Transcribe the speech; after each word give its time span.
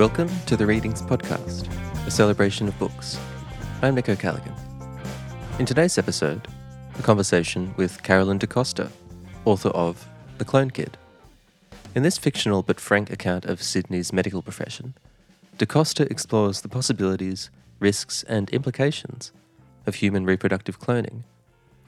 Welcome 0.00 0.30
to 0.46 0.56
the 0.56 0.64
Readings 0.64 1.02
Podcast, 1.02 1.68
a 2.06 2.10
celebration 2.10 2.66
of 2.66 2.78
books. 2.78 3.20
I'm 3.82 3.94
Nico 3.94 4.16
Callaghan. 4.16 4.54
In 5.58 5.66
today's 5.66 5.98
episode, 5.98 6.48
a 6.98 7.02
conversation 7.02 7.74
with 7.76 8.02
Carolyn 8.02 8.38
de 8.38 8.46
Costa, 8.46 8.90
author 9.44 9.68
of 9.68 10.08
The 10.38 10.46
Clone 10.46 10.70
Kid. 10.70 10.96
In 11.94 12.02
this 12.02 12.16
fictional 12.16 12.62
but 12.62 12.80
frank 12.80 13.10
account 13.10 13.44
of 13.44 13.62
Sydney's 13.62 14.10
medical 14.10 14.40
profession, 14.40 14.94
de 15.58 15.66
Costa 15.66 16.10
explores 16.10 16.62
the 16.62 16.70
possibilities, 16.70 17.50
risks, 17.78 18.22
and 18.22 18.48
implications 18.48 19.32
of 19.86 19.96
human 19.96 20.24
reproductive 20.24 20.80
cloning, 20.80 21.24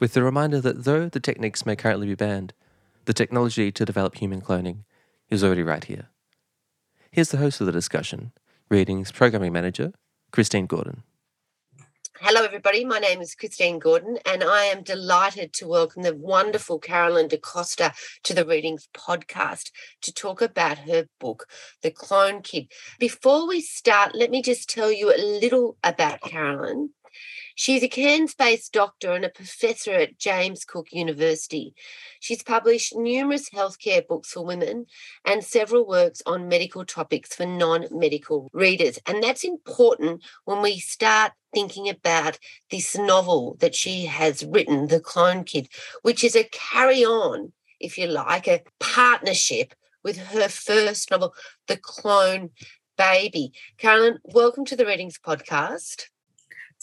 with 0.01 0.13
the 0.13 0.23
reminder 0.23 0.61
that 0.61 0.85
though 0.85 1.09
the 1.09 1.19
techniques 1.19 1.65
may 1.65 1.77
currently 1.77 2.09
be 2.09 2.15
banned, 2.15 2.53
the 3.07 3.15
technology 3.15 3.73
to 3.73 3.87
develop 3.87 4.17
human 4.17 4.43
cloning 4.43 4.85
is 5.31 5.43
already 5.43 5.63
right 5.63 5.85
here. 5.85 6.11
Here's 7.15 7.29
the 7.29 7.37
host 7.37 7.61
of 7.61 7.67
the 7.67 7.73
discussion, 7.73 8.33
Readings 8.71 9.13
Programming 9.13 9.53
Manager, 9.53 9.93
Christine 10.31 10.65
Gordon. 10.65 11.03
Hello, 12.19 12.43
everybody. 12.43 12.87
My 12.87 13.01
name 13.01 13.21
is 13.21 13.35
Christine 13.35 13.79
Gordon, 13.79 14.17
and 14.25 14.43
I 14.43 14.65
am 14.65 14.83
delighted 14.83 15.53
to 15.53 15.69
welcome 15.69 16.05
the 16.05 16.17
wonderful 16.17 16.79
Carolyn 16.79 17.29
de 17.29 17.37
Costa 17.37 17.93
to 18.23 18.33
the 18.33 18.47
Readings 18.47 18.89
podcast 18.95 19.73
to 20.01 20.11
talk 20.11 20.41
about 20.41 20.79
her 20.79 21.07
book, 21.21 21.49
The 21.83 21.91
Clone 21.91 22.41
Kid. 22.41 22.73
Before 22.99 23.47
we 23.47 23.61
start, 23.61 24.15
let 24.15 24.31
me 24.31 24.41
just 24.41 24.71
tell 24.71 24.91
you 24.91 25.13
a 25.13 25.21
little 25.21 25.77
about 25.85 26.23
Carolyn. 26.23 26.95
She's 27.55 27.83
a 27.83 27.89
Cairns 27.89 28.35
based 28.35 28.73
doctor 28.73 29.13
and 29.13 29.25
a 29.25 29.29
professor 29.29 29.93
at 29.93 30.19
James 30.19 30.65
Cook 30.65 30.89
University. 30.93 31.75
She's 32.21 32.43
published 32.43 32.97
numerous 32.97 33.51
healthcare 33.51 34.07
books 34.07 34.33
for 34.33 34.45
women 34.45 34.87
and 35.25 35.45
several 35.45 35.87
works 35.87 36.23
on 36.25 36.49
medical 36.49 36.85
topics 36.85 37.35
for 37.35 37.47
non 37.47 37.87
medical 37.91 38.51
readers. 38.53 38.99
And 39.07 39.23
that's 39.23 39.45
important 39.45 40.23
when 40.45 40.63
we 40.63 40.79
start 40.79 41.33
thinking 41.53 41.89
about 41.89 42.39
this 42.71 42.97
novel 42.97 43.57
that 43.61 43.75
she 43.75 44.07
has 44.07 44.45
written, 44.45 44.87
The 44.87 45.01
Clone 45.01 45.45
Kid, 45.45 45.69
which 46.03 46.25
is 46.25 46.35
a 46.35 46.45
carry 46.45 47.05
on, 47.05 47.53
if 47.81 47.99
you 47.99 48.07
like, 48.07 48.49
a 48.49 48.63
partnership 48.81 49.75
with 50.03 50.17
her 50.17 50.49
first 50.49 51.11
novel, 51.11 51.35
The 51.67 51.77
Clone 51.77 52.51
Baby. 52.97 53.53
Carolyn, 53.79 54.19
welcome 54.25 54.65
to 54.67 54.77
the 54.77 54.87
Readings 54.87 55.19
Podcast. 55.19 56.07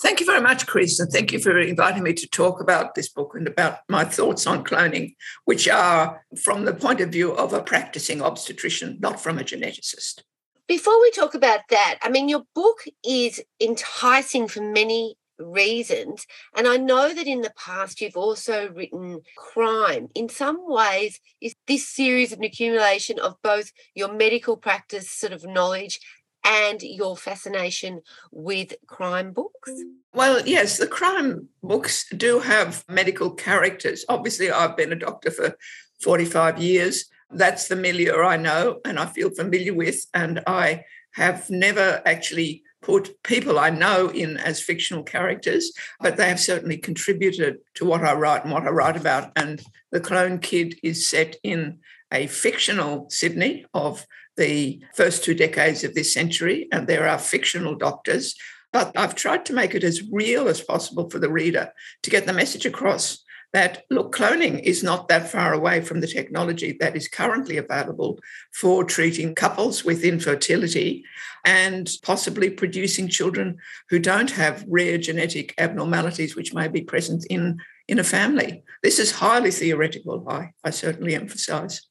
Thank 0.02 0.22
you 0.22 0.26
very 0.26 0.40
much, 0.40 0.66
Chris, 0.66 0.98
and 1.02 1.12
thank 1.12 1.34
you 1.34 1.40
for 1.40 1.60
inviting 1.60 2.04
me 2.04 2.14
to 2.14 2.28
talk 2.28 2.62
about 2.62 2.96
this 2.96 3.10
book 3.10 3.36
and 3.36 3.46
about 3.46 3.80
my 3.90 4.06
thoughts 4.06 4.48
on 4.48 4.64
cloning, 4.64 5.16
which 5.44 5.68
are 5.68 6.24
from 6.42 6.64
the 6.64 6.74
point 6.74 7.02
of 7.02 7.10
view 7.10 7.34
of 7.34 7.52
a 7.52 7.62
practicing 7.62 8.22
obstetrician, 8.22 8.98
not 9.02 9.22
from 9.22 9.38
a 9.38 9.44
geneticist. 9.44 10.22
Before 10.70 11.02
we 11.02 11.12
talk 11.12 11.34
about 11.34 11.62
that, 11.70 11.98
I 12.02 12.10
mean, 12.10 12.30
your 12.30 12.44
book 12.56 12.78
is 13.04 13.42
enticing 13.60 14.48
for 14.48 14.62
many 14.62 15.18
reasons. 15.38 16.26
And 16.56 16.68
I 16.68 16.78
know 16.78 17.14
that 17.14 17.28
in 17.28 17.42
the 17.42 17.54
past 17.58 18.02
you've 18.02 18.18
also 18.18 18.70
written 18.70 19.22
crime. 19.36 20.10
In 20.16 20.30
some 20.30 20.60
ways, 20.62 21.20
is 21.42 21.56
this 21.68 21.88
series 21.88 22.32
an 22.32 22.44
accumulation 22.44 23.20
of 23.20 23.36
both 23.42 23.72
your 23.96 24.14
medical 24.14 24.58
practice 24.58 25.10
sort 25.10 25.34
of 25.34 25.46
knowledge 25.46 26.00
and 26.44 26.82
your 26.82 27.18
fascination 27.18 28.02
with 28.32 28.74
crime 28.88 29.32
books? 29.32 29.72
Mm. 29.72 29.94
Well, 30.14 30.42
yes, 30.46 30.78
the 30.78 30.88
crime 30.88 31.50
books 31.62 32.06
do 32.10 32.40
have 32.40 32.84
medical 32.90 33.32
characters. 33.32 34.06
Obviously, 34.10 34.50
I've 34.52 34.76
been 34.76 34.92
a 34.92 34.96
doctor 34.96 35.32
for 35.32 35.56
45 36.02 36.60
years. 36.60 37.06
That's 37.30 37.68
the 37.68 37.76
milieu 37.76 38.24
I 38.24 38.38
know 38.38 38.80
and 38.86 38.98
I 39.00 39.06
feel 39.06 39.30
familiar 39.30 39.74
with. 39.74 40.06
And 40.14 40.42
I 40.48 40.84
have 41.14 41.50
never 41.50 42.02
actually 42.06 42.64
put 42.82 43.22
people 43.24 43.60
I 43.60 43.70
know 43.70 44.10
in 44.10 44.38
as 44.38 44.62
fictional 44.62 45.04
characters, 45.04 45.72
but 46.00 46.18
they 46.18 46.28
have 46.28 46.40
certainly 46.40 46.78
contributed 46.78 47.58
to 47.76 47.86
what 47.86 48.04
I 48.04 48.14
write 48.14 48.44
and 48.44 48.54
what 48.54 48.66
I 48.66 48.70
write 48.70 48.96
about. 48.96 49.32
And 49.36 49.62
The 49.92 50.00
Clone 50.00 50.40
Kid 50.40 50.76
is 50.82 51.08
set 51.08 51.36
in 51.44 51.80
a 52.12 52.28
fictional 52.28 53.10
Sydney 53.10 53.66
of 53.74 54.06
the 54.38 54.82
first 54.96 55.24
two 55.24 55.34
decades 55.34 55.84
of 55.84 55.94
this 55.94 56.14
century, 56.14 56.68
and 56.72 56.88
there 56.88 57.08
are 57.08 57.20
fictional 57.20 57.76
doctors. 57.76 58.36
But 58.72 58.92
I've 58.96 59.16
tried 59.16 59.46
to 59.46 59.54
make 59.54 59.76
it 59.76 59.84
as 59.84 60.04
real 60.12 60.48
as 60.48 60.62
possible 60.62 61.10
for 61.10 61.20
the 61.20 61.32
reader 61.32 61.72
to 62.04 62.10
get 62.10 62.26
the 62.26 62.34
message 62.34 62.66
across 62.66 63.24
that, 63.52 63.84
look, 63.90 64.16
cloning 64.16 64.62
is 64.62 64.84
not 64.84 65.08
that 65.08 65.30
far 65.30 65.54
away 65.54 65.82
from 65.82 66.02
the 66.02 66.08
technology 66.08 66.78
that 66.80 66.96
is 66.96 67.08
currently 67.08 67.58
available 67.58 68.20
for 68.54 68.84
treating 68.84 69.34
couples 69.34 69.84
with 69.84 70.04
infertility 70.04 71.04
and 71.46 71.90
possibly 72.04 72.50
producing 72.50 73.08
children 73.08 73.58
who 73.90 73.98
don't 73.98 74.32
have 74.32 74.66
rare 74.68 74.98
genetic 74.98 75.56
abnormalities 75.58 76.36
which 76.36 76.54
may 76.54 76.68
be 76.68 76.82
present 76.82 77.26
in, 77.30 77.58
in 77.88 77.98
a 77.98 78.04
family. 78.04 78.64
This 78.84 79.00
is 79.00 79.12
highly 79.12 79.52
theoretical, 79.52 80.26
I, 80.30 80.52
I 80.64 80.70
certainly 80.70 81.16
emphasize 81.16 81.89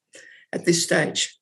at 0.53 0.65
this 0.65 0.85
stage. 0.85 1.39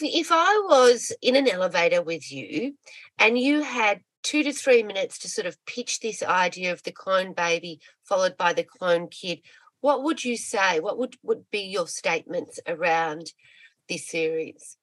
If 0.00 0.28
I 0.32 0.66
was 0.68 1.12
in 1.20 1.36
an 1.36 1.48
elevator 1.48 2.02
with 2.02 2.32
you 2.32 2.74
and 3.18 3.38
you 3.38 3.62
had 3.62 4.00
two 4.22 4.42
to 4.42 4.52
three 4.52 4.82
minutes 4.82 5.18
to 5.18 5.28
sort 5.28 5.46
of 5.46 5.56
pitch 5.66 6.00
this 6.00 6.22
idea 6.22 6.72
of 6.72 6.82
the 6.82 6.92
clone 6.92 7.32
baby 7.32 7.80
followed 8.04 8.36
by 8.36 8.52
the 8.52 8.64
clone 8.64 9.08
kid, 9.08 9.40
what 9.80 10.02
would 10.02 10.24
you 10.24 10.36
say? 10.36 10.80
What 10.80 10.98
would, 10.98 11.16
would 11.22 11.44
be 11.50 11.60
your 11.60 11.86
statements 11.86 12.60
around 12.66 13.32
this 13.88 14.08
series? 14.08 14.76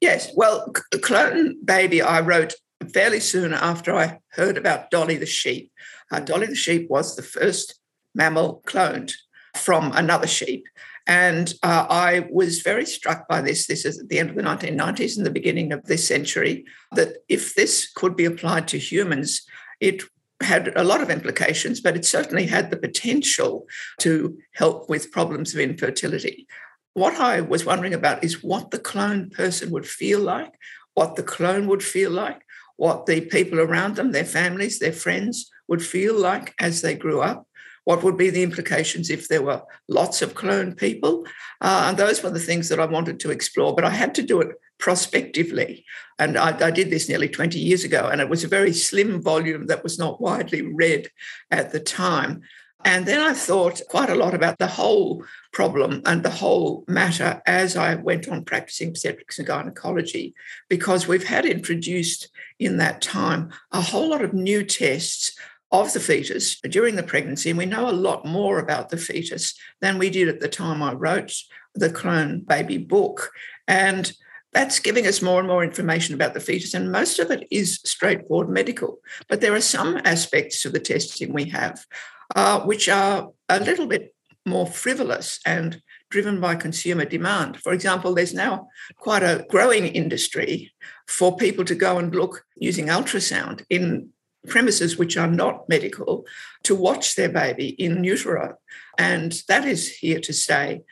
Yes, 0.00 0.32
well, 0.34 0.72
Clone 1.02 1.62
Baby, 1.64 2.00
I 2.00 2.20
wrote 2.20 2.54
fairly 2.92 3.20
soon 3.20 3.52
after 3.52 3.94
I 3.94 4.18
heard 4.30 4.56
about 4.56 4.90
Dolly 4.90 5.16
the 5.16 5.26
sheep. 5.26 5.70
Uh, 6.10 6.20
Dolly 6.20 6.46
the 6.46 6.54
sheep 6.54 6.88
was 6.88 7.14
the 7.14 7.22
first 7.22 7.78
mammal 8.14 8.62
cloned 8.66 9.12
from 9.56 9.92
another 9.92 10.26
sheep. 10.26 10.64
And 11.10 11.52
uh, 11.64 11.86
I 11.90 12.28
was 12.30 12.60
very 12.60 12.86
struck 12.86 13.26
by 13.26 13.40
this. 13.40 13.66
This 13.66 13.84
is 13.84 13.98
at 13.98 14.08
the 14.08 14.20
end 14.20 14.30
of 14.30 14.36
the 14.36 14.44
1990s 14.44 15.16
and 15.16 15.26
the 15.26 15.32
beginning 15.32 15.72
of 15.72 15.82
this 15.86 16.06
century, 16.06 16.64
that 16.92 17.16
if 17.28 17.56
this 17.56 17.90
could 17.92 18.14
be 18.14 18.26
applied 18.26 18.68
to 18.68 18.78
humans, 18.78 19.42
it 19.80 20.04
had 20.40 20.72
a 20.76 20.84
lot 20.84 21.00
of 21.00 21.10
implications, 21.10 21.80
but 21.80 21.96
it 21.96 22.04
certainly 22.04 22.46
had 22.46 22.70
the 22.70 22.76
potential 22.76 23.66
to 23.98 24.38
help 24.54 24.88
with 24.88 25.10
problems 25.10 25.52
of 25.52 25.58
infertility. 25.58 26.46
What 26.94 27.14
I 27.14 27.40
was 27.40 27.66
wondering 27.66 27.92
about 27.94 28.22
is 28.22 28.44
what 28.44 28.70
the 28.70 28.78
clone 28.78 29.30
person 29.30 29.72
would 29.72 29.88
feel 29.88 30.20
like, 30.20 30.54
what 30.94 31.16
the 31.16 31.24
clone 31.24 31.66
would 31.66 31.82
feel 31.82 32.12
like, 32.12 32.42
what 32.76 33.06
the 33.06 33.22
people 33.22 33.58
around 33.58 33.96
them, 33.96 34.12
their 34.12 34.24
families, 34.24 34.78
their 34.78 34.92
friends 34.92 35.50
would 35.66 35.84
feel 35.84 36.16
like 36.16 36.54
as 36.60 36.82
they 36.82 36.94
grew 36.94 37.20
up 37.20 37.48
what 37.90 38.04
would 38.04 38.16
be 38.16 38.30
the 38.30 38.44
implications 38.44 39.10
if 39.10 39.26
there 39.26 39.42
were 39.42 39.60
lots 39.88 40.22
of 40.22 40.34
cloned 40.34 40.76
people. 40.76 41.26
Uh, 41.60 41.86
and 41.88 41.96
those 41.96 42.22
were 42.22 42.30
the 42.30 42.38
things 42.38 42.68
that 42.68 42.78
I 42.78 42.86
wanted 42.86 43.18
to 43.18 43.32
explore, 43.32 43.74
but 43.74 43.84
I 43.84 43.90
had 43.90 44.14
to 44.14 44.22
do 44.22 44.40
it 44.40 44.50
prospectively. 44.78 45.84
And 46.16 46.38
I, 46.38 46.56
I, 46.68 46.70
did 46.70 46.90
this 46.90 47.08
nearly 47.08 47.28
20 47.28 47.58
years 47.58 47.82
ago, 47.82 48.08
and 48.08 48.20
it 48.20 48.28
was 48.28 48.44
a 48.44 48.54
very 48.58 48.72
slim 48.72 49.20
volume 49.20 49.66
that 49.66 49.82
was 49.82 49.98
not 49.98 50.20
widely 50.20 50.62
read 50.62 51.10
at 51.50 51.72
the 51.72 51.80
time. 51.80 52.42
And 52.84 53.06
then 53.06 53.20
I 53.20 53.34
thought 53.34 53.82
quite 53.88 54.08
a 54.08 54.14
lot 54.14 54.34
about 54.34 54.58
the 54.58 54.68
whole 54.68 55.24
problem 55.52 56.00
and 56.06 56.22
the 56.22 56.30
whole 56.30 56.84
matter 56.86 57.42
as 57.44 57.76
I 57.76 57.96
went 57.96 58.28
on 58.28 58.44
practicing 58.44 58.90
obstetrics 58.90 59.38
and 59.38 59.48
gynecology, 59.48 60.32
because 60.68 61.08
we've 61.08 61.26
had 61.26 61.44
introduced 61.44 62.28
in 62.60 62.76
that 62.76 63.02
time 63.02 63.50
a 63.72 63.80
whole 63.80 64.10
lot 64.10 64.22
of 64.22 64.32
new 64.32 64.62
tests 64.62 65.36
of 65.72 65.92
the 65.92 66.00
fetus 66.00 66.60
during 66.60 66.96
the 66.96 67.02
pregnancy. 67.02 67.50
And 67.50 67.58
we 67.58 67.66
know 67.66 67.88
a 67.88 67.92
lot 67.92 68.24
more 68.24 68.58
about 68.58 68.88
the 68.88 68.96
fetus 68.96 69.54
than 69.80 69.98
we 69.98 70.10
did 70.10 70.28
at 70.28 70.40
the 70.40 70.48
time 70.48 70.82
I 70.82 70.92
wrote 70.94 71.32
the 71.74 71.90
Clone 71.90 72.40
Baby 72.40 72.78
book. 72.78 73.30
And 73.68 74.12
that's 74.52 74.80
giving 74.80 75.06
us 75.06 75.22
more 75.22 75.38
and 75.38 75.46
more 75.46 75.62
information 75.62 76.14
about 76.14 76.34
the 76.34 76.40
fetus, 76.40 76.74
and 76.74 76.90
most 76.90 77.20
of 77.20 77.30
it 77.30 77.46
is 77.52 77.76
straightforward 77.84 78.48
medical. 78.48 78.98
But 79.28 79.40
there 79.40 79.54
are 79.54 79.60
some 79.60 80.00
aspects 80.04 80.64
of 80.64 80.72
the 80.72 80.80
testing 80.80 81.32
we 81.32 81.44
have 81.50 81.86
uh, 82.34 82.60
which 82.60 82.88
are 82.88 83.30
a 83.48 83.60
little 83.60 83.86
bit 83.86 84.14
more 84.46 84.66
frivolous 84.66 85.38
and 85.46 85.82
driven 86.10 86.40
by 86.40 86.54
consumer 86.54 87.04
demand. 87.04 87.58
For 87.58 87.72
example, 87.72 88.14
there's 88.14 88.34
now 88.34 88.68
quite 88.96 89.22
a 89.22 89.46
growing 89.48 89.86
industry 89.86 90.72
for 91.06 91.36
people 91.36 91.64
to 91.64 91.74
go 91.74 91.98
and 91.98 92.14
look 92.14 92.44
using 92.56 92.86
ultrasound 92.86 93.64
in 93.70 94.10
premises 94.48 94.96
which 94.96 95.16
are 95.16 95.26
not 95.26 95.68
medical 95.68 96.26
to 96.64 96.74
watch 96.74 97.16
their 97.16 97.28
baby 97.28 97.68
in 97.68 98.04
utero. 98.04 98.56
And 98.98 99.42
that 99.48 99.64
is 99.64 99.88
here 99.88 100.20
to 100.20 100.32
stay. 100.32 100.82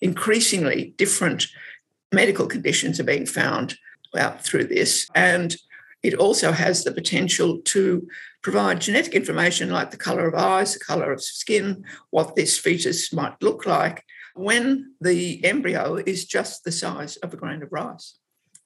Increasingly, 0.00 0.94
different 0.96 1.48
medical 2.12 2.46
conditions 2.46 3.00
are 3.00 3.04
being 3.04 3.26
found 3.26 3.76
out 4.16 4.44
through 4.44 4.64
this. 4.64 5.08
And 5.14 5.56
it 6.02 6.14
also 6.14 6.52
has 6.52 6.84
the 6.84 6.92
potential 6.92 7.60
to 7.64 8.06
provide 8.42 8.80
genetic 8.80 9.14
information 9.14 9.70
like 9.70 9.90
the 9.90 9.96
color 9.96 10.28
of 10.28 10.34
eyes, 10.34 10.74
the 10.74 10.84
color 10.84 11.10
of 11.12 11.22
skin, 11.22 11.84
what 12.10 12.36
this 12.36 12.58
fetus 12.58 13.12
might 13.12 13.42
look 13.42 13.66
like 13.66 14.04
when 14.34 14.94
the 15.00 15.42
embryo 15.44 15.96
is 15.96 16.24
just 16.24 16.64
the 16.64 16.72
size 16.72 17.16
of 17.18 17.32
a 17.32 17.36
grain 17.36 17.62
of 17.62 17.72
rice. 17.72 18.18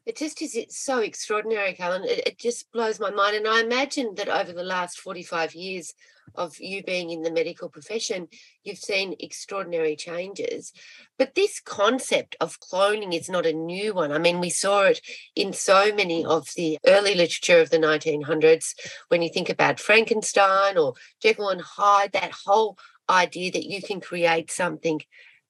It 0.09 0.17
just 0.17 0.41
is 0.41 0.57
it's 0.57 0.83
so 0.83 1.01
extraordinary, 1.01 1.75
Carolyn. 1.75 2.05
It, 2.05 2.27
it 2.27 2.39
just 2.39 2.73
blows 2.73 2.99
my 2.99 3.11
mind. 3.11 3.37
And 3.37 3.47
I 3.47 3.61
imagine 3.61 4.15
that 4.15 4.31
over 4.31 4.55
the 4.55 4.63
last 4.63 4.99
45 4.99 5.55
years 5.55 5.93
of 6.35 6.59
you 6.59 6.83
being 6.83 7.11
in 7.11 7.21
the 7.21 7.31
medical 7.31 7.69
profession, 7.69 8.29
you've 8.65 8.79
seen 8.79 9.17
extraordinary 9.21 9.97
changes. 9.97 10.73
But 11.19 11.35
this 11.35 11.61
concept 11.61 12.37
of 12.41 12.59
cloning 12.59 13.15
is 13.15 13.29
not 13.29 13.45
a 13.45 13.53
new 13.53 13.93
one. 13.93 14.11
I 14.11 14.17
mean, 14.17 14.41
we 14.41 14.49
saw 14.49 14.85
it 14.85 15.03
in 15.37 15.53
so 15.53 15.95
many 15.95 16.25
of 16.25 16.49
the 16.57 16.79
early 16.87 17.15
literature 17.15 17.61
of 17.61 17.69
the 17.69 17.77
1900s. 17.77 18.73
When 19.09 19.21
you 19.21 19.29
think 19.29 19.51
about 19.51 19.79
Frankenstein 19.79 20.79
or 20.79 20.95
Jekyll 21.21 21.51
and 21.51 21.61
Hyde, 21.61 22.13
that 22.13 22.33
whole 22.47 22.79
idea 23.11 23.53
that 23.53 23.67
you 23.67 23.83
can 23.83 24.01
create 24.01 24.51
something 24.51 25.03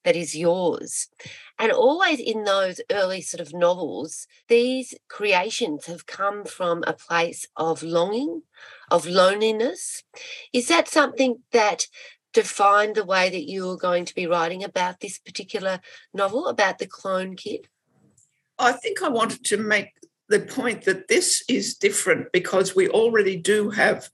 that 0.08 0.16
is 0.16 0.34
yours. 0.34 1.08
And 1.58 1.70
always 1.70 2.18
in 2.18 2.44
those 2.44 2.80
early 2.90 3.20
sort 3.20 3.42
of 3.42 3.52
novels, 3.52 4.26
these 4.48 4.94
creations 5.06 5.84
have 5.84 6.06
come 6.06 6.46
from 6.46 6.82
a 6.86 6.94
place 6.94 7.44
of 7.58 7.82
longing, 7.82 8.40
of 8.90 9.04
loneliness. 9.04 10.02
Is 10.50 10.68
that 10.68 10.88
something 10.88 11.40
that 11.52 11.88
defined 12.32 12.94
the 12.94 13.04
way 13.04 13.28
that 13.28 13.46
you 13.46 13.66
were 13.66 13.76
going 13.76 14.06
to 14.06 14.14
be 14.14 14.26
writing 14.26 14.64
about 14.64 15.00
this 15.00 15.18
particular 15.18 15.80
novel, 16.14 16.46
about 16.46 16.78
the 16.78 16.86
clone 16.86 17.36
kid? 17.36 17.68
I 18.58 18.72
think 18.72 19.02
I 19.02 19.10
wanted 19.10 19.44
to 19.44 19.58
make 19.58 19.90
the 20.30 20.40
point 20.40 20.84
that 20.84 21.08
this 21.08 21.44
is 21.50 21.74
different 21.74 22.32
because 22.32 22.74
we 22.74 22.88
already 22.88 23.36
do 23.36 23.68
have 23.68 24.08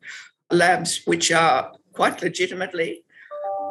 labs 0.51 1.03
which 1.05 1.31
are 1.31 1.71
quite 1.93 2.21
legitimately 2.21 3.05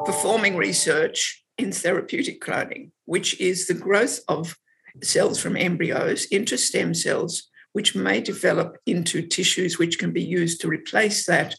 performing 0.06 0.56
research 0.56 1.43
in 1.58 1.72
therapeutic 1.72 2.42
cloning, 2.42 2.92
which 3.06 3.40
is 3.40 3.68
the 3.68 3.74
growth 3.74 4.20
of 4.28 4.58
cells 5.02 5.40
from 5.40 5.58
embryos 5.58 6.26
into 6.26 6.58
stem 6.58 6.94
cells, 6.94 7.50
which 7.74 7.96
may 7.96 8.22
develop 8.22 8.78
into 8.86 9.26
tissues 9.28 9.78
which 9.78 9.98
can 10.00 10.12
be 10.12 10.24
used 10.24 10.62
to 10.62 10.68
replace 10.68 11.26
that. 11.26 11.56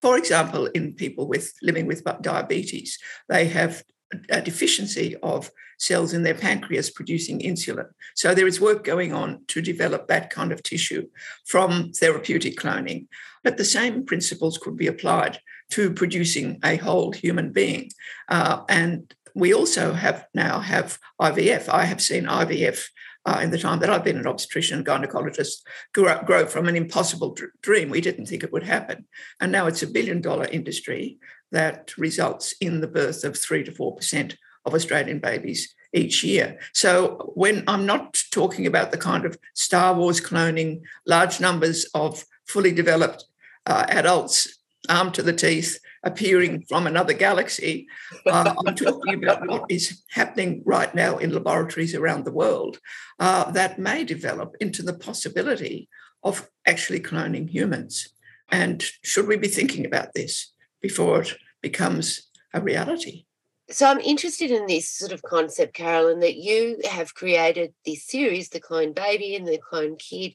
For 0.00 0.16
example, 0.16 0.66
in 0.66 0.94
people 0.94 1.26
with 1.26 1.52
living 1.62 1.86
with 1.86 2.04
diabetes, 2.22 2.98
they 3.28 3.46
have 3.48 3.82
a 4.30 4.40
deficiency 4.40 5.16
of 5.22 5.50
cells 5.78 6.12
in 6.12 6.22
their 6.22 6.34
pancreas 6.34 6.90
producing 6.90 7.40
insulin. 7.40 7.88
So 8.16 8.34
there 8.34 8.46
is 8.46 8.60
work 8.60 8.84
going 8.84 9.12
on 9.12 9.42
to 9.48 9.62
develop 9.62 10.08
that 10.08 10.30
kind 10.30 10.50
of 10.50 10.62
tissue 10.62 11.08
from 11.46 11.92
therapeutic 11.92 12.56
cloning. 12.56 13.06
But 13.44 13.56
the 13.56 13.64
same 13.64 14.04
principles 14.04 14.58
could 14.58 14.76
be 14.76 14.88
applied 14.88 15.40
to 15.70 15.92
producing 15.92 16.58
a 16.64 16.76
whole 16.76 17.12
human 17.12 17.52
being. 17.52 17.90
Uh, 18.28 18.62
and 18.68 19.14
we 19.38 19.54
also 19.54 19.92
have 19.92 20.26
now 20.34 20.58
have 20.58 20.98
IVF. 21.20 21.68
I 21.68 21.84
have 21.84 22.02
seen 22.02 22.24
IVF 22.24 22.88
uh, 23.24 23.40
in 23.40 23.50
the 23.50 23.58
time 23.58 23.78
that 23.78 23.90
I've 23.90 24.04
been 24.04 24.18
an 24.18 24.26
obstetrician 24.26 24.78
and 24.78 24.86
gynecologist 24.86 25.62
grow, 25.94 26.20
grow 26.22 26.46
from 26.46 26.66
an 26.66 26.74
impossible 26.74 27.34
dr- 27.34 27.52
dream. 27.62 27.88
We 27.88 28.00
didn't 28.00 28.26
think 28.26 28.42
it 28.42 28.52
would 28.52 28.64
happen. 28.64 29.06
And 29.40 29.52
now 29.52 29.66
it's 29.66 29.82
a 29.82 29.86
billion 29.86 30.20
dollar 30.20 30.46
industry 30.46 31.18
that 31.52 31.96
results 31.96 32.54
in 32.60 32.80
the 32.80 32.88
birth 32.88 33.22
of 33.22 33.38
three 33.38 33.62
to 33.62 33.70
4% 33.70 34.36
of 34.64 34.74
Australian 34.74 35.20
babies 35.20 35.72
each 35.92 36.24
year. 36.24 36.58
So 36.74 37.32
when 37.34 37.62
I'm 37.68 37.86
not 37.86 38.18
talking 38.32 38.66
about 38.66 38.90
the 38.90 38.98
kind 38.98 39.24
of 39.24 39.38
Star 39.54 39.94
Wars 39.94 40.20
cloning, 40.20 40.82
large 41.06 41.40
numbers 41.40 41.86
of 41.94 42.24
fully 42.46 42.72
developed 42.72 43.24
uh, 43.66 43.86
adults 43.88 44.57
armed 44.88 45.14
to 45.14 45.22
the 45.22 45.32
teeth 45.32 45.78
appearing 46.04 46.64
from 46.68 46.86
another 46.86 47.12
galaxy. 47.12 47.86
Uh, 48.26 48.54
I'm 48.66 48.74
talking 48.74 49.14
about 49.14 49.46
what 49.46 49.64
is 49.70 50.02
happening 50.10 50.62
right 50.66 50.94
now 50.94 51.16
in 51.16 51.32
laboratories 51.32 51.94
around 51.94 52.24
the 52.24 52.32
world 52.32 52.78
uh, 53.18 53.50
that 53.52 53.78
may 53.78 54.04
develop 54.04 54.54
into 54.60 54.82
the 54.82 54.92
possibility 54.92 55.88
of 56.22 56.50
actually 56.66 57.00
cloning 57.00 57.48
humans. 57.48 58.08
And 58.50 58.84
should 59.02 59.26
we 59.26 59.38
be 59.38 59.48
thinking 59.48 59.86
about 59.86 60.12
this 60.12 60.52
before 60.82 61.22
it 61.22 61.38
becomes 61.62 62.28
a 62.52 62.60
reality? 62.60 63.24
So 63.70 63.86
I'm 63.86 64.00
interested 64.00 64.50
in 64.50 64.66
this 64.66 64.90
sort 64.90 65.12
of 65.12 65.22
concept, 65.22 65.74
Carolyn, 65.74 66.20
that 66.20 66.36
you 66.36 66.78
have 66.90 67.14
created 67.14 67.74
this 67.84 68.06
series, 68.06 68.48
The 68.48 68.60
Clone 68.60 68.92
Baby 68.92 69.36
and 69.36 69.46
The 69.46 69.58
Clone 69.58 69.96
Kid, 69.96 70.34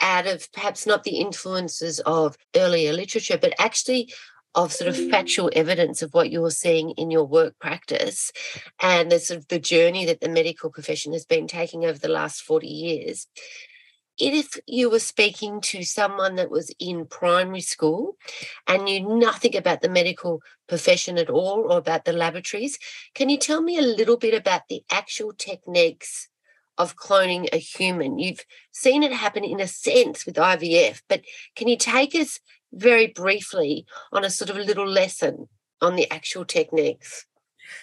out 0.00 0.26
of 0.26 0.50
perhaps 0.52 0.86
not 0.86 1.04
the 1.04 1.18
influences 1.18 2.00
of 2.00 2.36
earlier 2.54 2.92
literature, 2.92 3.38
but 3.38 3.54
actually 3.58 4.12
of 4.56 4.72
sort 4.72 4.88
of 4.88 4.96
mm. 4.96 5.10
factual 5.10 5.50
evidence 5.52 6.00
of 6.02 6.14
what 6.14 6.30
you're 6.30 6.50
seeing 6.50 6.90
in 6.92 7.10
your 7.10 7.24
work 7.24 7.54
practice 7.60 8.32
and 8.80 9.12
the 9.12 9.18
sort 9.18 9.38
of 9.38 9.48
the 9.48 9.58
journey 9.58 10.06
that 10.06 10.20
the 10.20 10.28
medical 10.28 10.70
profession 10.70 11.12
has 11.12 11.26
been 11.26 11.46
taking 11.46 11.84
over 11.84 11.98
the 11.98 12.08
last 12.08 12.40
40 12.40 12.66
years. 12.66 13.26
If 14.18 14.58
you 14.66 14.88
were 14.88 14.98
speaking 14.98 15.60
to 15.60 15.82
someone 15.82 16.36
that 16.36 16.50
was 16.50 16.74
in 16.80 17.04
primary 17.04 17.60
school 17.60 18.16
and 18.66 18.84
knew 18.84 19.18
nothing 19.18 19.54
about 19.54 19.82
the 19.82 19.90
medical 19.90 20.40
profession 20.66 21.18
at 21.18 21.28
all 21.28 21.70
or 21.70 21.76
about 21.76 22.06
the 22.06 22.14
laboratories, 22.14 22.78
can 23.14 23.28
you 23.28 23.36
tell 23.36 23.60
me 23.60 23.76
a 23.76 23.82
little 23.82 24.16
bit 24.16 24.32
about 24.32 24.62
the 24.70 24.82
actual 24.90 25.34
techniques 25.34 26.28
of 26.78 26.96
cloning 26.96 27.48
a 27.52 27.56
human? 27.56 28.18
You've 28.18 28.44
seen 28.72 29.02
it 29.02 29.12
happen 29.12 29.44
in 29.44 29.60
a 29.60 29.66
sense 29.66 30.26
with 30.26 30.36
IVF, 30.36 31.02
but 31.08 31.22
can 31.54 31.68
you 31.68 31.76
take 31.76 32.14
us 32.14 32.40
very 32.72 33.06
briefly 33.06 33.86
on 34.12 34.24
a 34.24 34.30
sort 34.30 34.50
of 34.50 34.56
a 34.56 34.62
little 34.62 34.86
lesson 34.86 35.48
on 35.80 35.96
the 35.96 36.10
actual 36.10 36.44
techniques? 36.44 37.26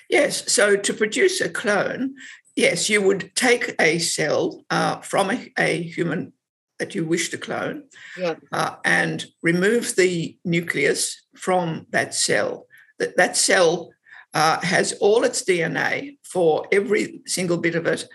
Yes. 0.10 0.51
So 0.51 0.75
to 0.75 0.94
produce 0.94 1.42
a 1.42 1.50
clone, 1.50 2.16
yes, 2.56 2.90
you 2.90 3.01
would 3.01 3.36
take 3.36 3.75
a 3.80 4.00
cell 4.00 4.63
uh, 4.69 4.98
from 4.98 5.31
a, 5.31 5.51
a, 5.57 5.84
human 5.84 6.34
that 6.80 6.96
you 6.96 7.06
wish 7.06 7.30
to 7.30 7.38
clone 7.38 7.84
yeah. 8.18 8.36
uh, 8.51 8.75
and 8.84 9.25
remove 9.42 9.96
the 9.96 10.38
nucleus 10.44 11.22
from 11.36 11.86
that 11.89 12.13
cell. 12.13 12.68
That, 13.00 13.18
that 13.18 13.38
cell 13.38 13.92
uh, 14.34 14.60
has 14.62 14.94
all 14.94 15.24
its 15.24 15.44
DNA 15.44 16.18
for 16.24 16.66
every 16.72 17.22
single 17.25 17.57
bit 17.57 17.75
of 17.75 17.86
it 17.86 18.07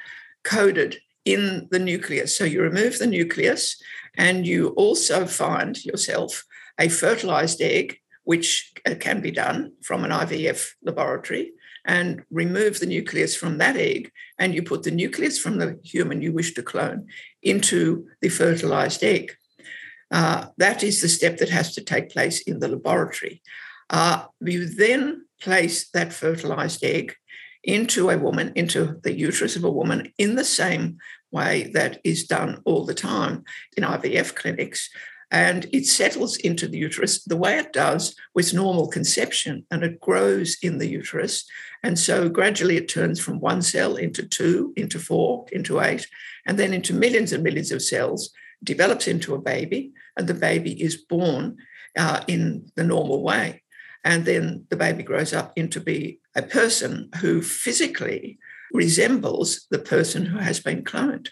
coded 0.48 0.96
in 1.24 1.68
the 1.70 1.78
nucleus. 1.78 2.36
So 2.36 2.44
you 2.44 2.62
remove 2.62 2.98
the 2.98 3.06
nucleus 3.06 3.76
and 4.16 4.46
you 4.46 4.68
also 4.70 5.26
find 5.26 5.84
yourself 5.84 6.44
a 6.78 6.88
fertilized 6.88 7.60
egg, 7.60 7.98
which 8.24 8.72
uh, 8.86 8.94
can 8.94 9.20
be 9.20 9.30
done 9.30 9.72
from 9.82 10.04
an 10.04 10.10
IVF 10.10 10.70
laboratory, 10.82 11.52
and 11.84 12.22
remove 12.30 12.80
the 12.80 12.86
nucleus 12.86 13.36
from 13.36 13.58
that 13.58 13.76
egg. 13.76 14.10
And 14.38 14.54
you 14.54 14.62
put 14.62 14.84
the 14.84 14.90
nucleus 14.90 15.38
from 15.38 15.58
the 15.58 15.78
human 15.84 16.22
you 16.22 16.32
wish 16.32 16.54
to 16.54 16.62
clone 16.62 17.08
into 17.42 18.06
the 18.22 18.30
fertilized 18.30 19.04
egg. 19.04 19.34
Uh, 20.10 20.46
that 20.56 20.82
is 20.82 21.02
the 21.02 21.08
step 21.08 21.36
that 21.38 21.50
has 21.50 21.74
to 21.74 21.82
take 21.82 22.10
place 22.10 22.40
in 22.40 22.60
the 22.60 22.68
laboratory. 22.68 23.42
Uh, 23.90 24.24
you 24.40 24.66
then 24.66 25.26
place 25.40 25.88
that 25.90 26.12
fertilized 26.12 26.82
egg 26.82 27.14
into 27.64 28.10
a 28.10 28.18
woman, 28.18 28.52
into 28.54 28.98
the 29.02 29.12
uterus 29.12 29.56
of 29.56 29.64
a 29.64 29.70
woman, 29.70 30.12
in 30.18 30.36
the 30.36 30.44
same 30.44 30.98
way 31.30 31.70
that 31.74 32.00
is 32.04 32.26
done 32.26 32.60
all 32.64 32.84
the 32.86 32.94
time 32.94 33.44
in 33.76 33.84
IVF 33.84 34.34
clinics 34.34 34.88
and 35.30 35.66
it 35.72 35.86
settles 35.86 36.36
into 36.38 36.66
the 36.66 36.78
uterus 36.78 37.22
the 37.24 37.36
way 37.36 37.58
it 37.58 37.72
does 37.72 38.16
with 38.34 38.54
normal 38.54 38.88
conception 38.88 39.66
and 39.70 39.82
it 39.82 40.00
grows 40.00 40.56
in 40.62 40.78
the 40.78 40.86
uterus. 40.86 41.44
And 41.82 41.98
so 41.98 42.28
gradually 42.28 42.76
it 42.76 42.88
turns 42.88 43.20
from 43.20 43.40
one 43.40 43.60
cell 43.60 43.96
into 43.96 44.26
two, 44.26 44.72
into 44.76 44.98
four, 44.98 45.46
into 45.52 45.80
eight, 45.80 46.08
and 46.46 46.58
then 46.58 46.72
into 46.72 46.94
millions 46.94 47.32
and 47.32 47.42
millions 47.42 47.70
of 47.72 47.82
cells, 47.82 48.30
develops 48.64 49.06
into 49.06 49.34
a 49.34 49.40
baby, 49.40 49.92
and 50.16 50.26
the 50.26 50.34
baby 50.34 50.82
is 50.82 50.96
born 50.96 51.58
uh, 51.96 52.22
in 52.26 52.66
the 52.74 52.82
normal 52.82 53.22
way. 53.22 53.62
And 54.04 54.24
then 54.24 54.64
the 54.70 54.76
baby 54.76 55.02
grows 55.02 55.34
up 55.34 55.52
into 55.56 55.80
be 55.80 56.20
a 56.38 56.42
person 56.42 57.10
who 57.20 57.42
physically 57.42 58.38
resembles 58.72 59.66
the 59.70 59.78
person 59.78 60.26
who 60.26 60.38
has 60.38 60.60
been 60.60 60.84
cloned. 60.84 61.28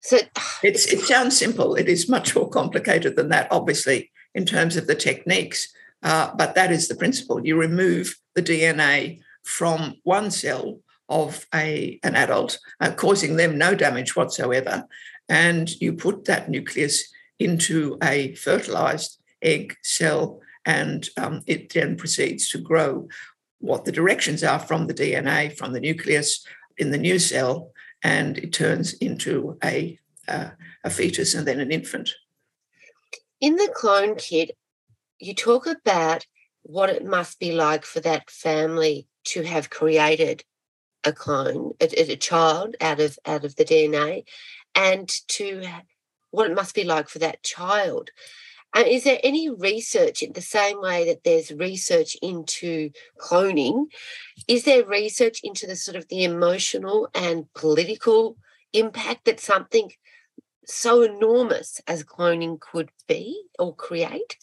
So 0.00 0.18
it's, 0.62 0.86
it 0.92 1.00
sounds 1.00 1.36
simple. 1.36 1.74
It 1.74 1.88
is 1.88 2.08
much 2.08 2.36
more 2.36 2.48
complicated 2.48 3.16
than 3.16 3.30
that, 3.30 3.48
obviously, 3.50 4.10
in 4.34 4.44
terms 4.44 4.76
of 4.76 4.86
the 4.86 4.94
techniques. 4.94 5.68
Uh, 6.02 6.32
but 6.36 6.54
that 6.54 6.70
is 6.70 6.86
the 6.86 6.94
principle. 6.94 7.44
You 7.44 7.56
remove 7.56 8.14
the 8.34 8.42
DNA 8.42 9.20
from 9.42 9.96
one 10.04 10.30
cell 10.30 10.80
of 11.08 11.46
a, 11.54 11.98
an 12.02 12.14
adult, 12.14 12.58
uh, 12.80 12.92
causing 12.92 13.36
them 13.36 13.56
no 13.56 13.74
damage 13.74 14.14
whatsoever, 14.16 14.86
and 15.28 15.70
you 15.80 15.92
put 15.92 16.24
that 16.26 16.50
nucleus 16.50 17.12
into 17.38 17.96
a 18.02 18.34
fertilized 18.34 19.18
egg 19.42 19.76
cell, 19.82 20.40
and 20.64 21.08
um, 21.16 21.42
it 21.46 21.72
then 21.72 21.96
proceeds 21.96 22.48
to 22.50 22.58
grow. 22.58 23.08
What 23.58 23.84
the 23.84 23.92
directions 23.92 24.44
are 24.44 24.58
from 24.58 24.86
the 24.86 24.94
DNA, 24.94 25.56
from 25.56 25.72
the 25.72 25.80
nucleus 25.80 26.44
in 26.78 26.90
the 26.90 26.98
new 26.98 27.18
cell, 27.18 27.72
and 28.02 28.38
it 28.38 28.52
turns 28.52 28.92
into 28.94 29.58
a, 29.64 29.98
uh, 30.28 30.50
a 30.84 30.90
fetus 30.90 31.34
and 31.34 31.46
then 31.46 31.60
an 31.60 31.72
infant. 31.72 32.10
In 33.40 33.56
the 33.56 33.70
clone 33.74 34.16
kid, 34.16 34.52
you 35.18 35.34
talk 35.34 35.66
about 35.66 36.26
what 36.62 36.90
it 36.90 37.04
must 37.04 37.38
be 37.38 37.52
like 37.52 37.84
for 37.84 38.00
that 38.00 38.30
family 38.30 39.06
to 39.24 39.42
have 39.42 39.70
created 39.70 40.44
a 41.04 41.12
clone, 41.12 41.72
a, 41.80 42.12
a 42.12 42.16
child 42.16 42.76
out 42.80 43.00
of 43.00 43.18
out 43.24 43.44
of 43.44 43.56
the 43.56 43.64
DNA, 43.64 44.24
and 44.74 45.08
to 45.28 45.64
what 46.30 46.50
it 46.50 46.54
must 46.54 46.74
be 46.74 46.84
like 46.84 47.08
for 47.08 47.20
that 47.20 47.42
child. 47.42 48.10
And 48.76 48.86
is 48.86 49.04
there 49.04 49.18
any 49.24 49.48
research 49.48 50.22
in 50.22 50.34
the 50.34 50.42
same 50.42 50.82
way 50.82 51.06
that 51.06 51.24
there's 51.24 51.50
research 51.50 52.14
into 52.20 52.90
cloning? 53.18 53.86
Is 54.46 54.64
there 54.64 54.84
research 54.84 55.40
into 55.42 55.66
the 55.66 55.76
sort 55.76 55.96
of 55.96 56.06
the 56.08 56.24
emotional 56.24 57.08
and 57.14 57.46
political 57.54 58.36
impact 58.74 59.24
that 59.24 59.40
something 59.40 59.92
so 60.66 61.00
enormous 61.00 61.80
as 61.86 62.04
cloning 62.04 62.60
could 62.60 62.90
be 63.08 63.44
or 63.58 63.74
create? 63.74 64.36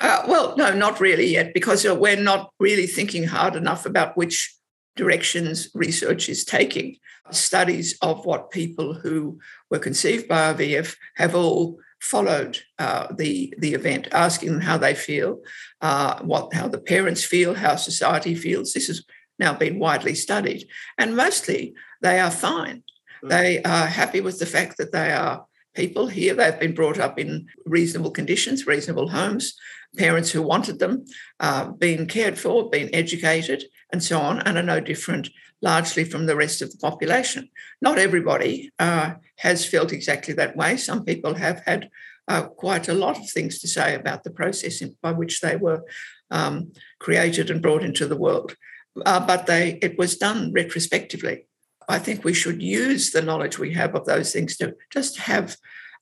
Uh, 0.00 0.22
well, 0.28 0.54
no, 0.56 0.72
not 0.72 1.00
really 1.00 1.26
yet, 1.26 1.52
because 1.52 1.84
uh, 1.84 1.92
we're 1.92 2.14
not 2.14 2.52
really 2.60 2.86
thinking 2.86 3.24
hard 3.24 3.56
enough 3.56 3.86
about 3.86 4.16
which 4.16 4.54
directions 4.94 5.68
research 5.74 6.28
is 6.28 6.44
taking. 6.44 6.96
Studies 7.32 7.98
of 8.02 8.24
what 8.24 8.52
people 8.52 8.94
who 8.94 9.40
were 9.68 9.80
conceived 9.80 10.28
by 10.28 10.52
IVF 10.54 10.94
have 11.16 11.34
all 11.34 11.80
followed 12.00 12.58
uh, 12.78 13.08
the 13.14 13.54
the 13.58 13.74
event, 13.74 14.08
asking 14.12 14.52
them 14.52 14.60
how 14.60 14.78
they 14.78 14.94
feel, 14.94 15.40
uh, 15.80 16.20
what 16.22 16.52
how 16.54 16.68
the 16.68 16.78
parents 16.78 17.24
feel, 17.24 17.54
how 17.54 17.76
society 17.76 18.34
feels. 18.34 18.72
This 18.72 18.88
has 18.88 19.04
now 19.38 19.54
been 19.54 19.78
widely 19.78 20.14
studied, 20.14 20.66
and 20.98 21.16
mostly 21.16 21.74
they 22.02 22.18
are 22.18 22.30
fine. 22.30 22.82
Mm. 23.24 23.28
They 23.28 23.62
are 23.62 23.86
happy 23.86 24.20
with 24.20 24.38
the 24.38 24.46
fact 24.46 24.78
that 24.78 24.92
they 24.92 25.12
are 25.12 25.46
people 25.74 26.08
here. 26.08 26.34
They've 26.34 26.58
been 26.58 26.74
brought 26.74 26.98
up 26.98 27.18
in 27.18 27.46
reasonable 27.66 28.10
conditions, 28.10 28.66
reasonable 28.66 29.08
homes, 29.08 29.54
parents 29.96 30.30
who 30.30 30.42
wanted 30.42 30.78
them, 30.78 31.04
uh, 31.38 31.70
being 31.72 32.06
cared 32.06 32.38
for, 32.38 32.70
being 32.70 32.94
educated, 32.94 33.64
and 33.92 34.02
so 34.02 34.20
on, 34.20 34.40
and 34.40 34.56
are 34.56 34.62
no 34.62 34.80
different 34.80 35.28
largely 35.62 36.04
from 36.04 36.26
the 36.26 36.36
rest 36.36 36.62
of 36.62 36.70
the 36.70 36.78
population. 36.78 37.48
Not 37.82 37.98
everybody 37.98 38.72
uh, 38.78 39.14
has 39.36 39.66
felt 39.66 39.92
exactly 39.92 40.34
that 40.34 40.56
way. 40.56 40.76
Some 40.76 41.04
people 41.04 41.34
have 41.34 41.62
had 41.66 41.90
uh, 42.28 42.42
quite 42.42 42.88
a 42.88 42.94
lot 42.94 43.18
of 43.18 43.28
things 43.28 43.58
to 43.58 43.68
say 43.68 43.94
about 43.94 44.24
the 44.24 44.30
process 44.30 44.82
by 45.02 45.12
which 45.12 45.40
they 45.40 45.56
were 45.56 45.82
um, 46.30 46.72
created 46.98 47.50
and 47.50 47.60
brought 47.60 47.82
into 47.84 48.06
the 48.06 48.16
world. 48.16 48.56
Uh, 49.04 49.24
but 49.24 49.46
they, 49.46 49.78
it 49.82 49.98
was 49.98 50.16
done 50.16 50.52
retrospectively. 50.52 51.46
I 51.88 51.98
think 51.98 52.24
we 52.24 52.34
should 52.34 52.62
use 52.62 53.10
the 53.10 53.22
knowledge 53.22 53.58
we 53.58 53.74
have 53.74 53.94
of 53.94 54.04
those 54.06 54.32
things 54.32 54.56
to 54.58 54.76
just 54.90 55.18
have 55.18 55.56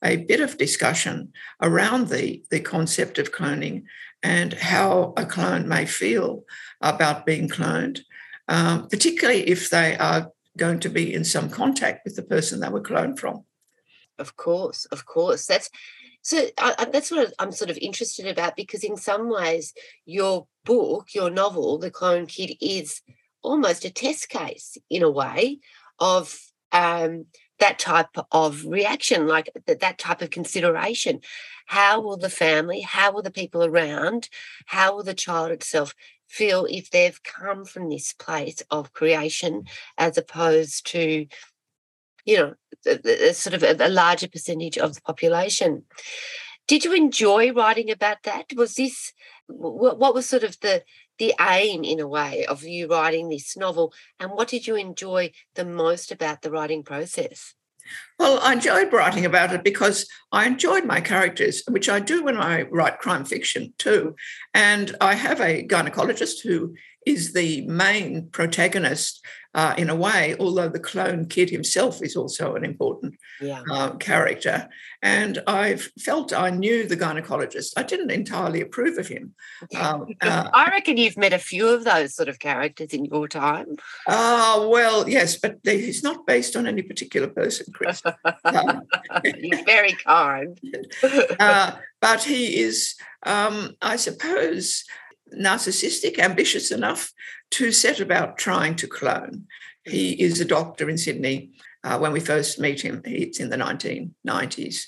a 0.04 0.16
bit 0.16 0.40
of 0.40 0.58
discussion 0.58 1.32
around 1.62 2.08
the, 2.08 2.42
the 2.50 2.60
concept 2.60 3.18
of 3.18 3.32
cloning 3.32 3.84
and 4.22 4.52
how 4.52 5.12
a 5.16 5.24
clone 5.24 5.68
may 5.68 5.86
feel 5.86 6.44
about 6.80 7.26
being 7.26 7.48
cloned, 7.48 8.00
um, 8.48 8.88
particularly 8.88 9.48
if 9.48 9.70
they 9.70 9.96
are 9.96 10.30
going 10.56 10.80
to 10.80 10.88
be 10.88 11.14
in 11.14 11.24
some 11.24 11.48
contact 11.48 12.02
with 12.04 12.16
the 12.16 12.22
person 12.22 12.60
they 12.60 12.68
were 12.68 12.82
cloned 12.82 13.18
from. 13.18 13.44
Of 14.18 14.36
course, 14.36 14.84
of 14.86 15.06
course. 15.06 15.46
That's 15.46 15.70
so. 16.22 16.46
Uh, 16.58 16.86
that's 16.86 17.10
what 17.10 17.32
I'm 17.38 17.52
sort 17.52 17.70
of 17.70 17.78
interested 17.78 18.26
about 18.26 18.56
because, 18.56 18.82
in 18.82 18.96
some 18.96 19.30
ways, 19.30 19.72
your 20.04 20.48
book, 20.64 21.08
your 21.14 21.30
novel, 21.30 21.78
The 21.78 21.90
Clone 21.90 22.26
Kid, 22.26 22.56
is 22.60 23.00
almost 23.42 23.84
a 23.84 23.90
test 23.90 24.28
case 24.28 24.76
in 24.90 25.04
a 25.04 25.10
way 25.10 25.60
of 26.00 26.36
um, 26.72 27.26
that 27.58 27.78
type 27.78 28.16
of 28.32 28.64
reaction, 28.64 29.26
like 29.26 29.50
that, 29.66 29.80
that 29.80 29.98
type 29.98 30.22
of 30.22 30.30
consideration. 30.30 31.20
How 31.66 32.00
will 32.00 32.16
the 32.16 32.30
family, 32.30 32.80
how 32.80 33.12
will 33.12 33.22
the 33.22 33.30
people 33.30 33.64
around, 33.64 34.28
how 34.66 34.94
will 34.94 35.02
the 35.02 35.14
child 35.14 35.50
itself 35.50 35.94
feel 36.28 36.66
if 36.68 36.90
they've 36.90 37.22
come 37.22 37.64
from 37.64 37.88
this 37.88 38.12
place 38.12 38.62
of 38.70 38.92
creation 38.92 39.64
as 39.96 40.16
opposed 40.16 40.86
to, 40.92 41.26
you 42.24 42.36
know, 42.36 42.54
a, 42.86 43.28
a 43.28 43.34
sort 43.34 43.54
of 43.54 43.62
a, 43.62 43.76
a 43.86 43.88
larger 43.88 44.28
percentage 44.28 44.78
of 44.78 44.94
the 44.94 45.00
population? 45.00 45.84
Did 46.66 46.84
you 46.84 46.92
enjoy 46.94 47.52
writing 47.52 47.90
about 47.90 48.22
that? 48.24 48.52
Was 48.54 48.74
this 48.74 49.12
what, 49.46 49.98
what 49.98 50.14
was 50.14 50.28
sort 50.28 50.44
of 50.44 50.60
the 50.60 50.84
the 51.18 51.34
aim 51.40 51.84
in 51.84 52.00
a 52.00 52.08
way 52.08 52.46
of 52.46 52.62
you 52.64 52.88
writing 52.88 53.28
this 53.28 53.56
novel 53.56 53.92
and 54.18 54.30
what 54.30 54.48
did 54.48 54.66
you 54.66 54.76
enjoy 54.76 55.30
the 55.54 55.64
most 55.64 56.12
about 56.12 56.42
the 56.42 56.50
writing 56.50 56.82
process 56.82 57.54
well, 58.18 58.38
I 58.42 58.52
enjoyed 58.52 58.92
writing 58.92 59.24
about 59.24 59.54
it 59.54 59.64
because 59.64 60.06
I 60.32 60.46
enjoyed 60.46 60.84
my 60.84 61.00
characters, 61.00 61.62
which 61.68 61.88
I 61.88 62.00
do 62.00 62.22
when 62.22 62.36
I 62.36 62.62
write 62.62 62.98
crime 62.98 63.24
fiction 63.24 63.72
too. 63.78 64.14
And 64.52 64.94
I 65.00 65.14
have 65.14 65.40
a 65.40 65.66
gynecologist 65.66 66.42
who 66.42 66.74
is 67.08 67.32
the 67.32 67.62
main 67.62 68.28
protagonist 68.28 69.24
uh, 69.54 69.74
in 69.78 69.88
a 69.88 69.96
way, 69.96 70.36
although 70.38 70.68
the 70.68 70.78
clone 70.78 71.26
kid 71.26 71.48
himself 71.50 72.02
is 72.02 72.14
also 72.14 72.54
an 72.54 72.64
important 72.64 73.14
yeah. 73.40 73.62
uh, 73.70 73.90
character. 73.96 74.68
And 75.02 75.42
I 75.46 75.76
felt 75.76 76.32
I 76.32 76.50
knew 76.50 76.86
the 76.86 76.96
gynecologist. 76.96 77.72
I 77.76 77.82
didn't 77.82 78.10
entirely 78.10 78.60
approve 78.60 78.98
of 78.98 79.08
him. 79.08 79.34
Um, 79.74 80.06
uh, 80.20 80.50
I 80.52 80.70
reckon 80.70 80.96
you've 80.98 81.16
met 81.16 81.32
a 81.32 81.38
few 81.38 81.66
of 81.68 81.84
those 81.84 82.14
sort 82.14 82.28
of 82.28 82.38
characters 82.38 82.92
in 82.92 83.06
your 83.06 83.26
time. 83.26 83.76
Oh, 84.06 84.68
well, 84.70 85.08
yes, 85.08 85.36
but 85.36 85.58
he's 85.64 86.02
not 86.02 86.26
based 86.26 86.54
on 86.54 86.66
any 86.66 86.82
particular 86.82 87.28
person, 87.28 87.72
Chris. 87.72 88.02
Um, 88.44 88.82
You're 89.24 89.64
very 89.66 89.92
kind. 89.92 90.58
Uh, 91.38 91.72
but 92.00 92.22
he 92.22 92.60
is, 92.60 92.94
um, 93.24 93.76
I 93.82 93.96
suppose, 93.96 94.84
narcissistic, 95.34 96.18
ambitious 96.18 96.70
enough 96.70 97.12
to 97.52 97.72
set 97.72 98.00
about 98.00 98.38
trying 98.38 98.76
to 98.76 98.86
clone. 98.86 99.46
He 99.84 100.12
is 100.12 100.40
a 100.40 100.44
doctor 100.44 100.88
in 100.88 100.98
Sydney. 100.98 101.52
Uh, 101.84 101.98
when 101.98 102.12
we 102.12 102.20
first 102.20 102.58
meet 102.58 102.80
him, 102.80 103.00
it's 103.04 103.40
in 103.40 103.50
the 103.50 103.56
1990s. 103.56 104.84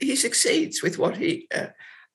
He 0.00 0.16
succeeds 0.16 0.82
with 0.82 0.98
what 0.98 1.16
he, 1.16 1.46
uh, 1.54 1.66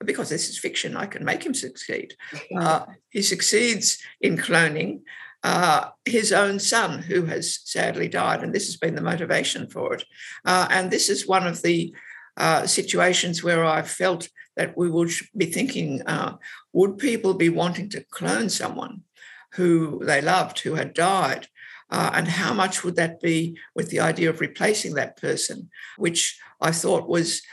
because 0.03 0.29
this 0.29 0.49
is 0.49 0.57
fiction, 0.57 0.97
I 0.97 1.05
can 1.05 1.23
make 1.23 1.45
him 1.45 1.53
succeed. 1.53 2.15
Uh, 2.57 2.85
he 3.09 3.21
succeeds 3.21 3.99
in 4.19 4.37
cloning 4.37 5.01
uh, 5.45 5.89
his 6.05 6.33
own 6.33 6.59
son, 6.59 7.03
who 7.03 7.25
has 7.25 7.59
sadly 7.63 8.07
died, 8.07 8.41
and 8.41 8.51
this 8.51 8.65
has 8.65 8.77
been 8.77 8.95
the 8.95 9.01
motivation 9.01 9.67
for 9.67 9.93
it. 9.93 10.03
Uh, 10.43 10.67
and 10.71 10.89
this 10.89 11.07
is 11.07 11.27
one 11.27 11.45
of 11.45 11.61
the 11.61 11.93
uh, 12.37 12.65
situations 12.65 13.43
where 13.43 13.63
I 13.63 13.83
felt 13.83 14.27
that 14.55 14.77
we 14.77 14.89
would 14.89 15.11
be 15.35 15.45
thinking 15.45 16.01
uh, 16.03 16.37
would 16.73 16.97
people 16.97 17.33
be 17.33 17.49
wanting 17.49 17.89
to 17.89 18.05
clone 18.11 18.49
someone 18.49 19.01
who 19.53 20.03
they 20.03 20.21
loved, 20.21 20.59
who 20.59 20.75
had 20.75 20.93
died? 20.93 21.47
Uh, 21.91 22.09
and 22.13 22.27
how 22.27 22.51
much 22.51 22.83
would 22.83 22.95
that 22.95 23.21
be 23.21 23.55
with 23.75 23.89
the 23.89 23.99
idea 23.99 24.27
of 24.29 24.41
replacing 24.41 24.95
that 24.95 25.17
person, 25.17 25.69
which 25.97 26.39
I 26.59 26.71
thought 26.71 27.07
was 27.07 27.43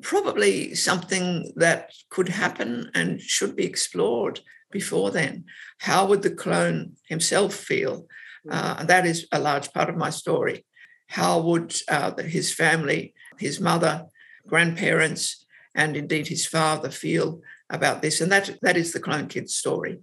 probably 0.00 0.74
something 0.74 1.52
that 1.56 1.90
could 2.08 2.28
happen 2.28 2.90
and 2.94 3.20
should 3.20 3.56
be 3.56 3.64
explored 3.64 4.40
before 4.70 5.10
then. 5.10 5.44
How 5.78 6.06
would 6.06 6.22
the 6.22 6.30
clone 6.30 6.96
himself 7.08 7.54
feel? 7.54 8.06
Hmm. 8.44 8.52
Uh, 8.52 8.76
and 8.80 8.88
that 8.88 9.06
is 9.06 9.26
a 9.32 9.38
large 9.38 9.72
part 9.72 9.88
of 9.88 9.96
my 9.96 10.10
story. 10.10 10.64
How 11.08 11.40
would 11.40 11.74
uh, 11.88 12.16
his 12.22 12.52
family, 12.52 13.14
his 13.38 13.60
mother, 13.60 14.06
grandparents, 14.46 15.44
and 15.74 15.96
indeed 15.96 16.28
his 16.28 16.46
father 16.46 16.90
feel 16.90 17.40
about 17.68 18.02
this. 18.02 18.20
And 18.20 18.30
that, 18.32 18.58
that 18.62 18.76
is 18.76 18.92
the 18.92 19.00
clone 19.00 19.28
kid's 19.28 19.54
story. 19.54 20.00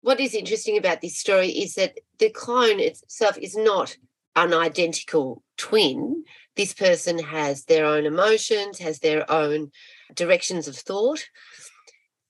What 0.00 0.20
is 0.20 0.34
interesting 0.34 0.76
about 0.76 1.00
this 1.00 1.16
story 1.16 1.50
is 1.50 1.74
that 1.74 1.98
the 2.18 2.30
clone 2.30 2.80
itself 2.80 3.38
is 3.38 3.56
not 3.56 3.96
an 4.34 4.52
identical 4.52 5.42
twin. 5.56 6.24
This 6.56 6.74
person 6.74 7.18
has 7.18 7.64
their 7.64 7.84
own 7.84 8.06
emotions, 8.06 8.78
has 8.78 8.98
their 8.98 9.30
own 9.30 9.70
directions 10.14 10.66
of 10.66 10.76
thought. 10.76 11.24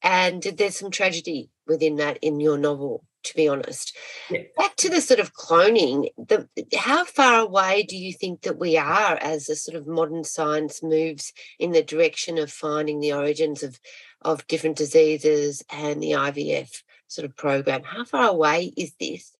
And 0.02 0.42
there's 0.42 0.78
some 0.78 0.90
tragedy 0.90 1.50
within 1.66 1.96
that 1.96 2.18
in 2.20 2.40
your 2.40 2.58
novel 2.58 3.04
to 3.24 3.34
be 3.34 3.48
honest. 3.48 3.96
Yeah. 4.30 4.42
Back 4.56 4.76
to 4.76 4.88
the 4.88 5.00
sort 5.00 5.20
of 5.20 5.34
cloning, 5.34 6.08
the, 6.16 6.48
how 6.76 7.04
far 7.04 7.40
away 7.40 7.82
do 7.82 7.96
you 7.96 8.12
think 8.12 8.42
that 8.42 8.58
we 8.58 8.76
are 8.76 9.16
as 9.20 9.48
a 9.48 9.56
sort 9.56 9.76
of 9.76 9.86
modern 9.86 10.24
science 10.24 10.82
moves 10.82 11.32
in 11.58 11.72
the 11.72 11.82
direction 11.82 12.38
of 12.38 12.50
finding 12.50 13.00
the 13.00 13.12
origins 13.12 13.62
of, 13.62 13.78
of 14.20 14.46
different 14.46 14.76
diseases 14.76 15.62
and 15.70 16.02
the 16.02 16.12
IVF 16.12 16.82
sort 17.08 17.24
of 17.24 17.36
program? 17.36 17.82
How 17.84 18.04
far 18.04 18.28
away 18.28 18.72
is 18.76 18.92
this? 18.98 19.36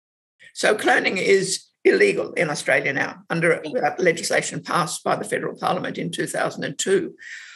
So 0.55 0.75
cloning 0.75 1.17
is 1.17 1.67
illegal 1.85 2.33
in 2.35 2.51
Australia 2.51 2.93
now 2.93 3.23
under 3.29 3.63
legislation 3.99 4.63
passed 4.63 5.03
by 5.03 5.17
the 5.17 5.25
federal 5.25 5.57
parliament 5.57 5.99
in 5.99 6.11
2002. 6.11 7.15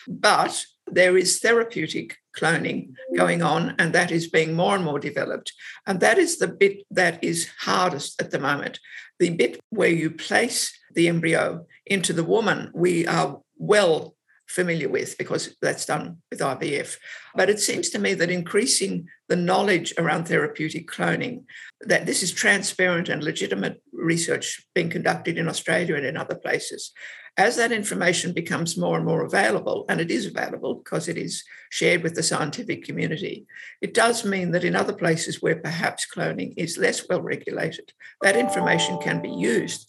But 0.09 0.64
there 0.87 1.16
is 1.16 1.40
therapeutic 1.40 2.16
cloning 2.37 2.93
going 3.16 3.43
on, 3.43 3.75
and 3.78 3.93
that 3.93 4.11
is 4.11 4.28
being 4.28 4.55
more 4.55 4.75
and 4.75 4.85
more 4.85 4.99
developed. 4.99 5.52
And 5.87 6.00
that 6.00 6.19
is 6.19 6.38
the 6.38 6.49
bit 6.49 6.83
that 6.90 7.23
is 7.23 7.49
hardest 7.61 8.21
at 8.21 8.31
the 8.31 8.38
moment. 8.38 8.78
The 9.19 9.31
bit 9.31 9.61
where 9.71 9.88
you 9.88 10.11
place 10.11 10.78
the 10.95 11.09
embryo 11.09 11.66
into 11.87 12.12
the 12.12 12.25
woman, 12.25 12.71
we 12.75 13.07
are 13.07 13.40
well 13.57 14.15
familiar 14.47 14.88
with 14.88 15.19
because 15.19 15.57
that's 15.61 15.87
done 15.87 16.19
with 16.31 16.41
IVF. 16.41 16.97
But 17.35 17.50
it 17.50 17.61
seems 17.61 17.91
to 17.91 17.99
me 17.99 18.15
that 18.15 18.31
increasing 18.31 19.09
the 19.29 19.37
knowledge 19.37 19.93
around 19.99 20.26
therapeutic 20.26 20.88
cloning, 20.88 21.45
that 21.81 22.07
this 22.07 22.23
is 22.23 22.33
transparent 22.33 23.09
and 23.09 23.23
legitimate 23.23 23.83
research 23.93 24.65
being 24.75 24.88
conducted 24.88 25.37
in 25.37 25.49
Australia 25.49 25.97
and 25.97 26.07
in 26.07 26.17
other 26.17 26.37
places. 26.37 26.93
As 27.38 27.57
that 27.57 27.71
information 27.71 28.33
becomes 28.33 28.79
more 28.79 28.97
and 28.97 29.05
more 29.05 29.23
available, 29.23 29.85
and 29.91 30.00
it 30.00 30.11
is 30.11 30.25
available 30.25 30.76
because 30.76 31.07
it 31.07 31.19
is 31.19 31.45
shared 31.71 32.03
with 32.03 32.15
the 32.15 32.23
scientific 32.23 32.83
community, 32.85 33.47
it 33.83 33.93
does 33.93 34.25
mean 34.25 34.53
that 34.53 34.65
in 34.65 34.75
other 34.75 34.95
places 34.95 35.43
where 35.43 35.57
perhaps 35.57 36.07
cloning 36.07 36.55
is 36.57 36.79
less 36.79 37.07
well 37.11 37.21
regulated, 37.21 37.93
that 38.23 38.37
information 38.37 38.99
can 38.99 39.21
be 39.21 39.29
used. 39.29 39.87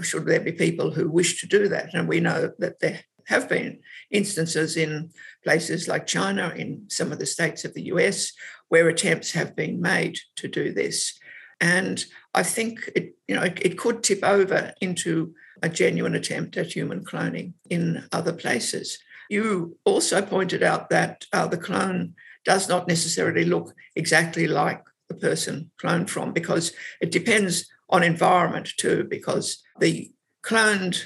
Should 0.00 0.24
there 0.24 0.40
be 0.40 0.52
people 0.52 0.90
who 0.90 1.10
wish 1.10 1.40
to 1.40 1.46
do 1.46 1.68
that? 1.68 1.92
And 1.92 2.08
we 2.08 2.20
know 2.20 2.52
that 2.58 2.80
there 2.80 3.00
have 3.26 3.48
been 3.48 3.80
instances 4.10 4.76
in 4.76 5.10
places 5.44 5.88
like 5.88 6.06
China, 6.06 6.52
in 6.56 6.84
some 6.88 7.12
of 7.12 7.18
the 7.18 7.26
states 7.26 7.64
of 7.64 7.74
the 7.74 7.86
US, 7.86 8.32
where 8.68 8.88
attempts 8.88 9.32
have 9.32 9.54
been 9.54 9.80
made 9.80 10.18
to 10.36 10.48
do 10.48 10.72
this. 10.72 11.18
And 11.60 12.04
I 12.34 12.42
think 12.42 12.90
it, 12.94 13.14
you 13.28 13.34
know, 13.34 13.42
it, 13.42 13.58
it 13.62 13.78
could 13.78 14.02
tip 14.02 14.22
over 14.22 14.72
into 14.80 15.34
a 15.62 15.68
genuine 15.68 16.14
attempt 16.14 16.56
at 16.56 16.74
human 16.74 17.04
cloning 17.04 17.54
in 17.70 18.04
other 18.12 18.32
places. 18.32 18.98
You 19.30 19.76
also 19.84 20.22
pointed 20.22 20.62
out 20.62 20.90
that 20.90 21.24
uh, 21.32 21.46
the 21.46 21.56
clone 21.56 22.14
does 22.44 22.68
not 22.68 22.86
necessarily 22.86 23.44
look 23.44 23.74
exactly 23.96 24.46
like 24.46 24.82
the 25.08 25.14
person 25.14 25.70
cloned 25.82 26.08
from 26.08 26.32
because 26.32 26.72
it 27.00 27.10
depends 27.10 27.68
on 27.88 28.02
environment 28.02 28.68
too, 28.76 29.06
because 29.08 29.62
the 29.80 30.12
cloned 30.44 31.02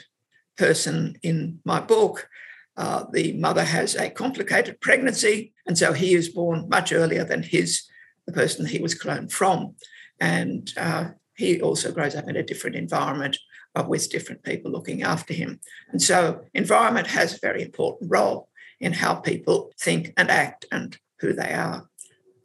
person 0.61 1.17
in 1.23 1.59
my 1.65 1.81
book, 1.81 2.29
uh, 2.77 3.05
the 3.13 3.33
mother 3.33 3.65
has 3.65 3.97
a 3.97 4.11
complicated 4.11 4.81
pregnancy, 4.81 5.55
and 5.67 5.77
so 5.77 5.93
he 5.93 6.15
is 6.15 6.29
born 6.29 6.69
much 6.69 6.93
earlier 6.93 7.25
than 7.25 7.43
his 7.43 7.89
the 8.27 8.33
person 8.33 8.67
he 8.67 8.79
was 8.79 8.95
cloned 9.03 9.33
from, 9.33 9.75
and 10.21 10.73
uh, 10.77 11.05
he 11.35 11.61
also 11.63 11.91
grows 11.91 12.15
up 12.15 12.29
in 12.29 12.37
a 12.37 12.49
different 12.51 12.77
environment 12.77 13.39
uh, 13.75 13.85
with 13.89 14.11
different 14.11 14.43
people 14.43 14.71
looking 14.71 15.03
after 15.03 15.33
him. 15.33 15.59
And 15.91 16.01
so, 16.03 16.43
environment 16.55 17.07
has 17.07 17.35
a 17.35 17.47
very 17.49 17.63
important 17.63 18.11
role 18.13 18.49
in 18.79 18.93
how 18.93 19.15
people 19.15 19.73
think 19.81 20.13
and 20.19 20.31
act 20.31 20.67
and 20.71 20.99
who 21.21 21.33
they 21.33 21.53
are. 21.53 21.89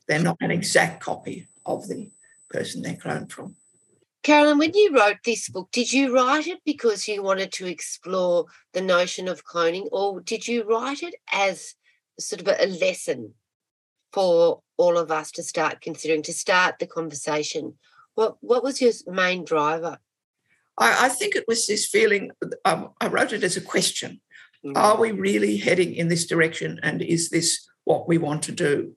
They're 0.07 0.29
not 0.29 0.37
an 0.39 0.51
exact 0.51 1.03
copy 1.03 1.47
of 1.65 1.87
the 1.89 2.09
person 2.49 2.81
they're 2.81 3.03
cloned 3.05 3.31
from. 3.31 3.55
Carolyn, 4.25 4.57
when 4.57 4.73
you 4.73 4.91
wrote 4.91 5.19
this 5.23 5.49
book, 5.49 5.69
did 5.71 5.93
you 5.93 6.11
write 6.11 6.47
it 6.47 6.57
because 6.65 7.07
you 7.07 7.21
wanted 7.21 7.51
to 7.51 7.67
explore 7.67 8.45
the 8.73 8.81
notion 8.81 9.27
of 9.27 9.45
cloning, 9.45 9.87
or 9.91 10.19
did 10.19 10.47
you 10.47 10.63
write 10.63 11.03
it 11.03 11.13
as 11.31 11.75
sort 12.19 12.41
of 12.41 12.47
a 12.47 12.65
lesson 12.65 13.35
for 14.11 14.61
all 14.77 14.97
of 14.97 15.11
us 15.11 15.29
to 15.33 15.43
start 15.43 15.79
considering, 15.79 16.23
to 16.23 16.33
start 16.33 16.79
the 16.79 16.87
conversation? 16.87 17.75
What 18.15 18.37
what 18.41 18.63
was 18.63 18.81
your 18.81 18.93
main 19.05 19.45
driver? 19.45 19.99
I, 20.75 21.05
I 21.05 21.09
think 21.09 21.35
it 21.35 21.45
was 21.47 21.67
this 21.67 21.85
feeling. 21.85 22.31
Um, 22.65 22.93
I 22.99 23.05
wrote 23.05 23.31
it 23.31 23.43
as 23.43 23.57
a 23.57 23.61
question: 23.61 24.21
mm-hmm. 24.65 24.75
Are 24.75 24.99
we 24.99 25.11
really 25.11 25.57
heading 25.57 25.93
in 25.93 26.07
this 26.07 26.25
direction, 26.25 26.79
and 26.81 27.03
is 27.03 27.29
this 27.29 27.69
what 27.83 28.07
we 28.07 28.17
want 28.17 28.41
to 28.45 28.51
do? 28.51 28.95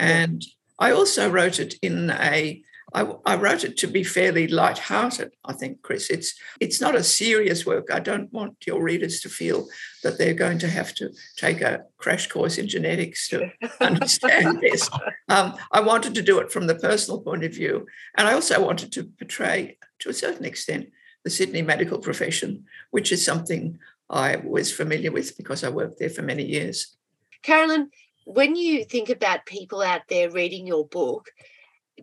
And 0.00 0.44
I 0.80 0.90
also 0.90 1.30
wrote 1.30 1.60
it 1.60 1.74
in 1.80 2.10
a 2.10 2.60
I, 2.94 3.12
I, 3.26 3.34
wrote 3.34 3.64
it 3.64 3.76
to 3.78 3.88
be 3.88 4.04
fairly 4.04 4.46
light-hearted. 4.46 5.32
I 5.44 5.52
think, 5.52 5.82
Chris, 5.82 6.10
it's 6.10 6.34
it's 6.60 6.80
not 6.80 6.94
a 6.94 7.02
serious 7.02 7.66
work. 7.66 7.88
I 7.92 7.98
don't 7.98 8.32
want 8.32 8.66
your 8.66 8.82
readers 8.82 9.20
to 9.22 9.28
feel 9.28 9.66
that 10.04 10.16
they're 10.16 10.32
going 10.34 10.60
to 10.60 10.68
have 10.68 10.94
to 10.94 11.10
take 11.36 11.60
a 11.60 11.84
crash 11.98 12.28
course 12.28 12.56
in 12.56 12.68
genetics 12.68 13.28
to 13.28 13.50
understand 13.80 14.60
this. 14.60 14.88
Um, 15.28 15.56
I 15.72 15.80
wanted 15.80 16.14
to 16.14 16.22
do 16.22 16.38
it 16.38 16.52
from 16.52 16.68
the 16.68 16.76
personal 16.76 17.20
point 17.20 17.44
of 17.44 17.52
view, 17.52 17.86
and 18.16 18.28
I 18.28 18.32
also 18.32 18.64
wanted 18.64 18.92
to 18.92 19.04
portray, 19.04 19.76
to 19.98 20.10
a 20.10 20.14
certain 20.14 20.44
extent, 20.44 20.86
the 21.24 21.30
Sydney 21.30 21.62
medical 21.62 21.98
profession, 21.98 22.64
which 22.90 23.10
is 23.10 23.24
something 23.24 23.78
I 24.08 24.36
was 24.36 24.70
familiar 24.70 25.10
with 25.10 25.36
because 25.36 25.64
I 25.64 25.68
worked 25.70 25.98
there 25.98 26.10
for 26.10 26.22
many 26.22 26.44
years. 26.44 26.96
Carolyn, 27.42 27.90
when 28.24 28.54
you 28.54 28.84
think 28.84 29.08
about 29.10 29.46
people 29.46 29.82
out 29.82 30.02
there 30.08 30.30
reading 30.30 30.66
your 30.66 30.86
book, 30.86 31.30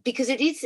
because 0.04 0.30
it 0.30 0.42
is 0.42 0.65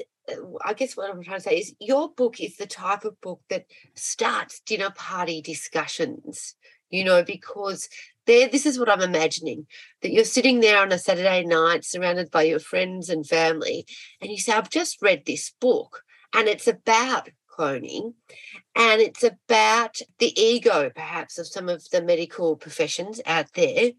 I 0.64 0.74
guess 0.74 0.96
what 0.96 1.10
I'm 1.10 1.24
trying 1.24 1.38
to 1.38 1.44
say 1.44 1.58
is 1.58 1.76
your 1.80 2.10
book 2.10 2.40
is 2.40 2.58
the 2.58 2.66
type 2.66 3.06
of 3.06 3.20
book 3.22 3.42
that 3.50 3.66
starts 3.96 4.60
dinner 4.62 4.90
party 4.96 5.42
discussions, 5.42 6.56
you 6.90 7.04
know, 7.04 7.24
because 7.24 7.90
there, 8.26 8.48
this 8.48 8.66
is 8.66 8.80
what 8.80 8.90
I'm 8.90 9.02
imagining 9.02 9.68
that 10.02 10.12
you're 10.12 10.24
sitting 10.24 10.60
there 10.60 10.82
on 10.82 10.92
a 10.92 10.98
Saturday 10.98 11.44
night 11.46 11.86
surrounded 11.86 12.32
by 12.32 12.44
your 12.44 12.60
friends 12.60 13.10
and 13.10 13.26
family, 13.26 13.86
and 14.22 14.32
you 14.32 14.38
say, 14.38 14.54
I've 14.54 14.70
just 14.70 15.02
read 15.02 15.26
this 15.26 15.54
book, 15.60 16.02
and 16.34 16.48
it's 16.48 16.68
about 16.68 17.30
cloning 17.58 18.14
and 18.76 19.02
it's 19.02 19.24
about 19.24 19.98
the 20.20 20.40
ego 20.40 20.92
perhaps 20.94 21.38
of 21.38 21.48
some 21.48 21.70
of 21.70 21.90
the 21.90 22.02
medical 22.02 22.56
professions 22.56 23.22
out 23.26 23.54
there 23.54 23.92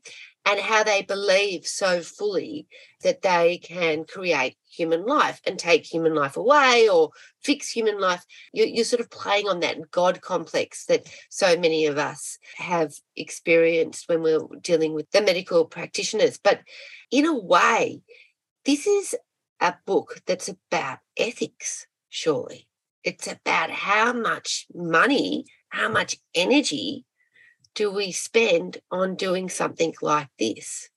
and 0.46 0.60
how 0.60 0.84
they 0.84 1.02
believe 1.02 1.66
so 1.66 2.00
fully 2.00 2.68
that 3.02 3.22
they 3.22 3.58
can 3.58 4.04
create 4.04 4.56
human 4.70 5.04
life 5.04 5.40
and 5.44 5.58
take 5.58 5.84
human 5.84 6.14
life 6.14 6.36
away 6.36 6.88
or 6.88 7.10
fix 7.42 7.68
human 7.68 8.00
life. 8.00 8.24
You're, 8.52 8.68
you're, 8.68 8.84
sort 8.84 9.00
of 9.00 9.10
playing 9.10 9.48
on 9.48 9.60
that 9.60 9.90
God 9.90 10.22
complex 10.22 10.86
that 10.86 11.06
so 11.30 11.58
many 11.58 11.86
of 11.86 11.98
us 11.98 12.38
have 12.56 12.92
experienced 13.16 14.08
when 14.08 14.22
we're 14.22 14.46
dealing 14.62 14.94
with 14.94 15.10
the 15.10 15.20
medical 15.20 15.64
practitioners. 15.64 16.38
But 16.38 16.60
in 17.10 17.26
a 17.26 17.36
way, 17.36 18.02
this 18.64 18.86
is 18.86 19.16
a 19.60 19.74
book 19.84 20.20
that's 20.26 20.48
about 20.48 20.98
ethics, 21.16 21.88
surely. 22.08 22.68
It's 23.02 23.26
about 23.26 23.70
how 23.70 24.12
much 24.12 24.66
money, 24.72 25.46
how 25.70 25.88
much 25.88 26.18
energy 26.36 27.04
do 27.76 27.90
we 27.92 28.10
spend 28.10 28.78
on 28.90 29.14
doing 29.14 29.48
something 29.48 29.94
like 30.02 30.28
this? 30.38 30.88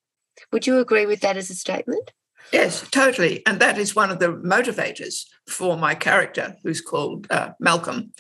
Would 0.52 0.66
you 0.66 0.80
agree 0.80 1.06
with 1.06 1.20
that 1.20 1.38
as 1.38 1.52
a 1.52 1.56
statement? 1.56 2.12
Yes, 2.52 2.90
totally. 2.90 3.46
And 3.46 3.60
that 3.60 3.78
is 3.78 3.96
one 3.96 4.10
of 4.10 4.20
the 4.20 4.34
motivators 4.34 5.26
for 5.48 5.78
my 5.78 5.94
character, 5.94 6.56
who's 6.64 6.82
called 6.82 7.28
uh, 7.30 7.52
Malcolm, 7.60 8.14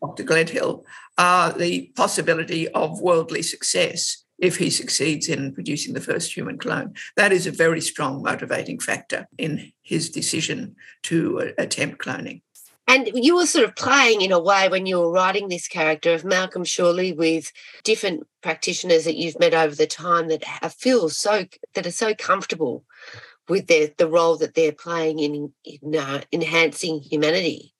Dr. 0.00 0.24
Gledhill, 0.24 0.82
uh, 1.18 1.52
the 1.52 1.92
possibility 1.94 2.66
of 2.68 3.00
worldly 3.00 3.42
success 3.42 4.24
if 4.38 4.56
he 4.56 4.70
succeeds 4.70 5.28
in 5.28 5.54
producing 5.54 5.94
the 5.94 6.00
first 6.00 6.34
human 6.34 6.58
clone. 6.58 6.94
That 7.16 7.32
is 7.32 7.46
a 7.46 7.52
very 7.52 7.80
strong 7.80 8.22
motivating 8.22 8.80
factor 8.80 9.28
in 9.38 9.72
his 9.82 10.10
decision 10.10 10.74
to 11.04 11.40
uh, 11.40 11.44
attempt 11.58 11.98
cloning. 11.98 12.42
And 12.88 13.10
you 13.14 13.34
were 13.34 13.46
sort 13.46 13.64
of 13.64 13.74
playing 13.74 14.20
in 14.20 14.30
a 14.30 14.38
way 14.38 14.68
when 14.68 14.86
you 14.86 15.00
were 15.00 15.10
writing 15.10 15.48
this 15.48 15.66
character 15.66 16.14
of 16.14 16.24
Malcolm 16.24 16.64
Shorley 16.64 17.12
with 17.12 17.52
different 17.82 18.26
practitioners 18.42 19.04
that 19.04 19.16
you've 19.16 19.40
met 19.40 19.54
over 19.54 19.74
the 19.74 19.88
time 19.88 20.28
that 20.28 20.44
feel 20.72 21.08
so 21.08 21.46
that 21.74 21.86
are 21.86 21.90
so 21.90 22.14
comfortable 22.14 22.84
with 23.48 23.66
their 23.66 23.90
the 23.96 24.08
role 24.08 24.36
that 24.36 24.54
they're 24.54 24.72
playing 24.72 25.18
in, 25.18 25.52
in 25.64 25.96
uh, 25.96 26.22
enhancing 26.32 27.00
humanity. 27.00 27.74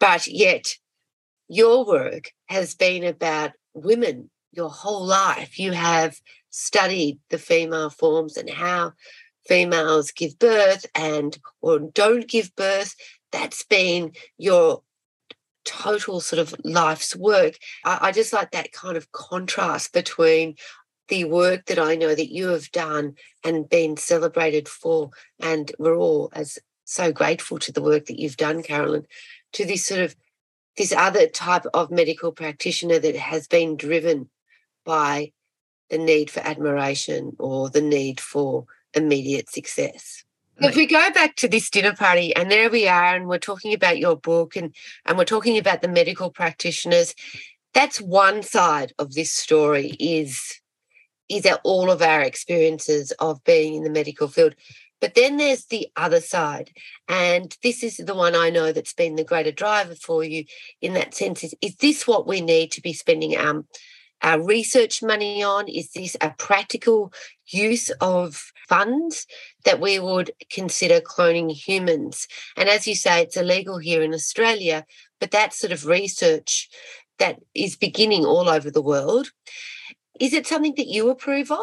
But 0.00 0.26
yet, 0.26 0.76
your 1.48 1.84
work 1.84 2.32
has 2.46 2.74
been 2.74 3.04
about 3.04 3.52
women 3.74 4.30
your 4.52 4.70
whole 4.70 5.04
life. 5.04 5.58
You 5.58 5.72
have 5.72 6.20
studied 6.50 7.20
the 7.30 7.38
female 7.38 7.90
forms 7.90 8.36
and 8.36 8.50
how 8.50 8.94
females 9.46 10.10
give 10.10 10.38
birth 10.38 10.84
and 10.94 11.38
or 11.62 11.78
don't 11.78 12.28
give 12.28 12.54
birth 12.54 12.94
that's 13.32 13.64
been 13.64 14.12
your 14.36 14.82
total 15.64 16.20
sort 16.20 16.40
of 16.40 16.54
life's 16.64 17.14
work. 17.14 17.58
I, 17.84 17.98
I, 18.02 18.12
just 18.12 18.32
like 18.32 18.52
that 18.52 18.72
kind 18.72 18.96
of 18.96 19.12
contrast 19.12 19.92
between 19.92 20.56
the 21.08 21.24
work 21.24 21.66
that 21.66 21.78
I 21.78 21.94
know 21.94 22.14
that 22.14 22.32
you 22.32 22.48
have 22.48 22.70
done 22.70 23.14
and 23.44 23.68
been 23.68 23.96
celebrated 23.96 24.68
for, 24.68 25.10
and 25.40 25.70
we're 25.78 25.96
all 25.96 26.30
as 26.32 26.58
so 26.84 27.12
grateful 27.12 27.58
to 27.58 27.72
the 27.72 27.82
work 27.82 28.06
that 28.06 28.18
you've 28.18 28.36
done, 28.36 28.62
Carolyn, 28.62 29.06
to 29.52 29.64
this 29.64 29.84
sort 29.84 30.00
of 30.00 30.16
this 30.76 30.92
other 30.92 31.26
type 31.26 31.64
of 31.74 31.90
medical 31.90 32.32
practitioner 32.32 32.98
that 32.98 33.16
has 33.16 33.48
been 33.48 33.76
driven 33.76 34.30
by 34.84 35.32
the 35.90 35.98
need 35.98 36.30
for 36.30 36.40
admiration 36.40 37.36
or 37.38 37.68
the 37.68 37.82
need 37.82 38.20
for 38.20 38.64
immediate 38.94 39.50
success. 39.50 40.24
If 40.60 40.74
we 40.74 40.86
go 40.86 41.10
back 41.12 41.36
to 41.36 41.48
this 41.48 41.70
dinner 41.70 41.94
party, 41.94 42.34
and 42.34 42.50
there 42.50 42.68
we 42.68 42.88
are, 42.88 43.14
and 43.14 43.28
we're 43.28 43.38
talking 43.38 43.72
about 43.72 43.98
your 43.98 44.16
book, 44.16 44.56
and 44.56 44.74
and 45.06 45.16
we're 45.16 45.24
talking 45.24 45.56
about 45.56 45.82
the 45.82 45.88
medical 45.88 46.30
practitioners. 46.30 47.14
That's 47.74 48.00
one 48.00 48.42
side 48.42 48.92
of 48.98 49.14
this 49.14 49.32
story. 49.32 49.96
Is 50.00 50.60
is 51.28 51.42
that 51.42 51.60
all 51.62 51.90
of 51.90 52.02
our 52.02 52.22
experiences 52.22 53.12
of 53.20 53.42
being 53.44 53.74
in 53.74 53.84
the 53.84 53.90
medical 53.90 54.26
field, 54.26 54.56
but 55.00 55.14
then 55.14 55.36
there's 55.36 55.66
the 55.66 55.88
other 55.96 56.20
side, 56.20 56.72
and 57.06 57.56
this 57.62 57.84
is 57.84 57.98
the 57.98 58.14
one 58.14 58.34
I 58.34 58.50
know 58.50 58.72
that's 58.72 58.94
been 58.94 59.14
the 59.14 59.24
greater 59.24 59.52
driver 59.52 59.94
for 59.94 60.24
you 60.24 60.44
in 60.80 60.94
that 60.94 61.14
sense. 61.14 61.44
Is 61.44 61.54
is 61.60 61.76
this 61.76 62.04
what 62.06 62.26
we 62.26 62.40
need 62.40 62.72
to 62.72 62.82
be 62.82 62.92
spending 62.92 63.36
our 64.22 64.42
research 64.42 65.02
money 65.02 65.42
on? 65.42 65.68
Is 65.68 65.92
this 65.92 66.16
a 66.20 66.30
practical 66.38 67.12
use 67.46 67.90
of 68.00 68.52
funds 68.68 69.26
that 69.64 69.80
we 69.80 69.98
would 69.98 70.30
consider 70.50 71.00
cloning 71.00 71.50
humans? 71.50 72.26
And 72.56 72.68
as 72.68 72.86
you 72.86 72.94
say, 72.94 73.22
it's 73.22 73.36
illegal 73.36 73.78
here 73.78 74.02
in 74.02 74.14
Australia, 74.14 74.84
but 75.20 75.30
that 75.30 75.54
sort 75.54 75.72
of 75.72 75.86
research 75.86 76.68
that 77.18 77.40
is 77.54 77.76
beginning 77.76 78.24
all 78.24 78.48
over 78.48 78.70
the 78.70 78.82
world. 78.82 79.30
Is 80.20 80.32
it 80.32 80.46
something 80.46 80.74
that 80.76 80.88
you 80.88 81.10
approve 81.10 81.50
of? 81.50 81.58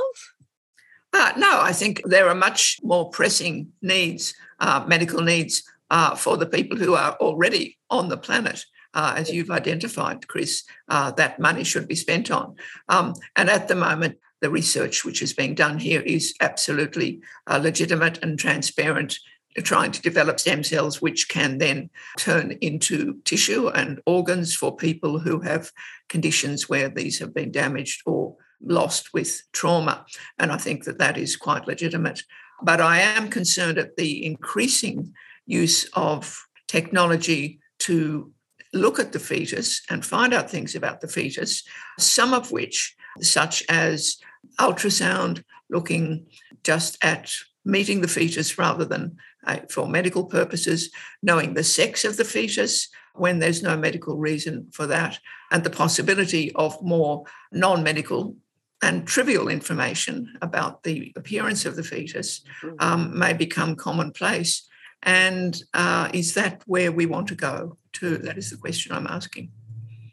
Uh, 1.13 1.31
no, 1.37 1.61
I 1.61 1.71
think 1.71 2.01
there 2.03 2.27
are 2.27 2.35
much 2.35 2.77
more 2.83 3.09
pressing 3.09 3.71
needs, 3.81 4.33
uh, 4.59 4.83
medical 4.87 5.21
needs 5.21 5.63
uh, 5.89 6.15
for 6.15 6.35
the 6.35 6.45
people 6.45 6.77
who 6.77 6.95
are 6.95 7.13
already 7.21 7.77
on 7.89 8.09
the 8.09 8.17
planet. 8.17 8.65
Uh, 8.95 9.13
as 9.17 9.31
you've 9.31 9.51
identified, 9.51 10.27
Chris, 10.27 10.63
uh, 10.89 11.11
that 11.11 11.39
money 11.39 11.63
should 11.63 11.87
be 11.87 11.95
spent 11.95 12.31
on. 12.31 12.55
Um, 12.89 13.13
and 13.35 13.49
at 13.49 13.67
the 13.67 13.75
moment, 13.75 14.17
the 14.41 14.49
research 14.49 15.05
which 15.05 15.21
is 15.21 15.33
being 15.33 15.53
done 15.53 15.77
here 15.77 16.01
is 16.01 16.33
absolutely 16.41 17.21
uh, 17.47 17.59
legitimate 17.61 18.23
and 18.23 18.39
transparent 18.39 19.19
trying 19.63 19.91
to 19.91 20.01
develop 20.01 20.39
stem 20.39 20.63
cells 20.63 21.01
which 21.01 21.29
can 21.29 21.57
then 21.57 21.89
turn 22.17 22.57
into 22.61 23.21
tissue 23.23 23.69
and 23.69 24.01
organs 24.05 24.53
for 24.53 24.75
people 24.75 25.19
who 25.19 25.39
have 25.39 25.71
conditions 26.09 26.67
where 26.67 26.89
these 26.89 27.19
have 27.19 27.33
been 27.33 27.51
damaged 27.51 28.01
or 28.05 28.35
lost 28.61 29.13
with 29.13 29.41
trauma. 29.53 30.05
And 30.39 30.51
I 30.51 30.57
think 30.57 30.83
that 30.85 30.99
that 30.99 31.17
is 31.17 31.35
quite 31.35 31.67
legitimate. 31.67 32.23
But 32.61 32.81
I 32.81 32.99
am 32.99 33.29
concerned 33.29 33.77
at 33.77 33.95
the 33.95 34.25
increasing 34.25 35.13
use 35.45 35.85
of 35.93 36.45
technology 36.67 37.59
to 37.79 38.31
look 38.75 38.99
at 38.99 39.13
the 39.13 39.19
fetus 39.19 39.81
and 39.89 40.05
find 40.05 40.33
out 40.33 40.51
things 40.51 40.75
about 40.75 41.01
the 41.01 41.07
fetus, 41.07 41.63
some 41.97 42.33
of 42.33 42.51
which, 42.51 42.95
such 43.21 43.63
as 43.69 44.17
ultrasound, 44.59 45.43
looking 45.69 46.27
just 46.63 47.03
at 47.03 47.31
meeting 47.63 48.01
the 48.01 48.07
fetus 48.07 48.57
rather 48.57 48.85
than 48.85 49.17
uh, 49.47 49.59
for 49.69 49.87
medical 49.87 50.25
purposes, 50.25 50.91
knowing 51.23 51.53
the 51.53 51.63
sex 51.63 52.05
of 52.05 52.17
the 52.17 52.25
fetus 52.25 52.89
when 53.13 53.39
there's 53.39 53.63
no 53.63 53.77
medical 53.77 54.17
reason 54.17 54.67
for 54.71 54.87
that, 54.87 55.17
and 55.51 55.63
the 55.63 55.69
possibility 55.69 56.51
of 56.53 56.81
more 56.81 57.23
non 57.51 57.81
medical 57.81 58.35
and 58.81 59.07
trivial 59.07 59.47
information 59.47 60.37
about 60.41 60.83
the 60.83 61.13
appearance 61.15 61.65
of 61.65 61.75
the 61.75 61.83
fetus 61.83 62.41
mm-hmm. 62.61 62.75
um, 62.79 63.17
may 63.17 63.33
become 63.33 63.75
commonplace. 63.75 64.67
And 65.01 65.59
uh, 65.73 66.09
is 66.13 66.33
that 66.33 66.61
where 66.65 66.91
we 66.91 67.05
want 67.05 67.27
to 67.27 67.35
go 67.35 67.77
to? 67.95 68.17
That 68.17 68.37
is 68.37 68.49
the 68.49 68.57
question 68.57 68.91
I'm 68.91 69.07
asking. 69.07 69.51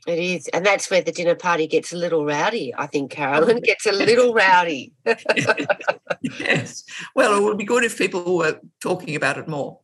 It 0.07 0.19
is. 0.19 0.49
And 0.49 0.67
that's 0.67 0.91
where 0.91 1.03
the 1.03 1.13
dinner 1.13 1.37
party 1.37 1.67
gets 1.67 1.93
a 1.93 1.97
little 1.97 2.25
rowdy, 2.25 2.75
I 2.77 2.87
think, 2.87 3.13
Carolyn. 3.13 3.61
Gets 3.61 3.87
a 3.87 3.93
little 3.93 4.35
rowdy. 4.45 4.93
yes. 6.23 6.85
Well, 7.15 7.39
it 7.39 7.43
would 7.43 7.59
be 7.59 7.65
good 7.65 7.85
if 7.85 7.99
people 7.99 8.37
were 8.37 8.61
talking 8.81 9.15
about 9.15 9.39
it 9.39 9.47
more. 9.47 9.79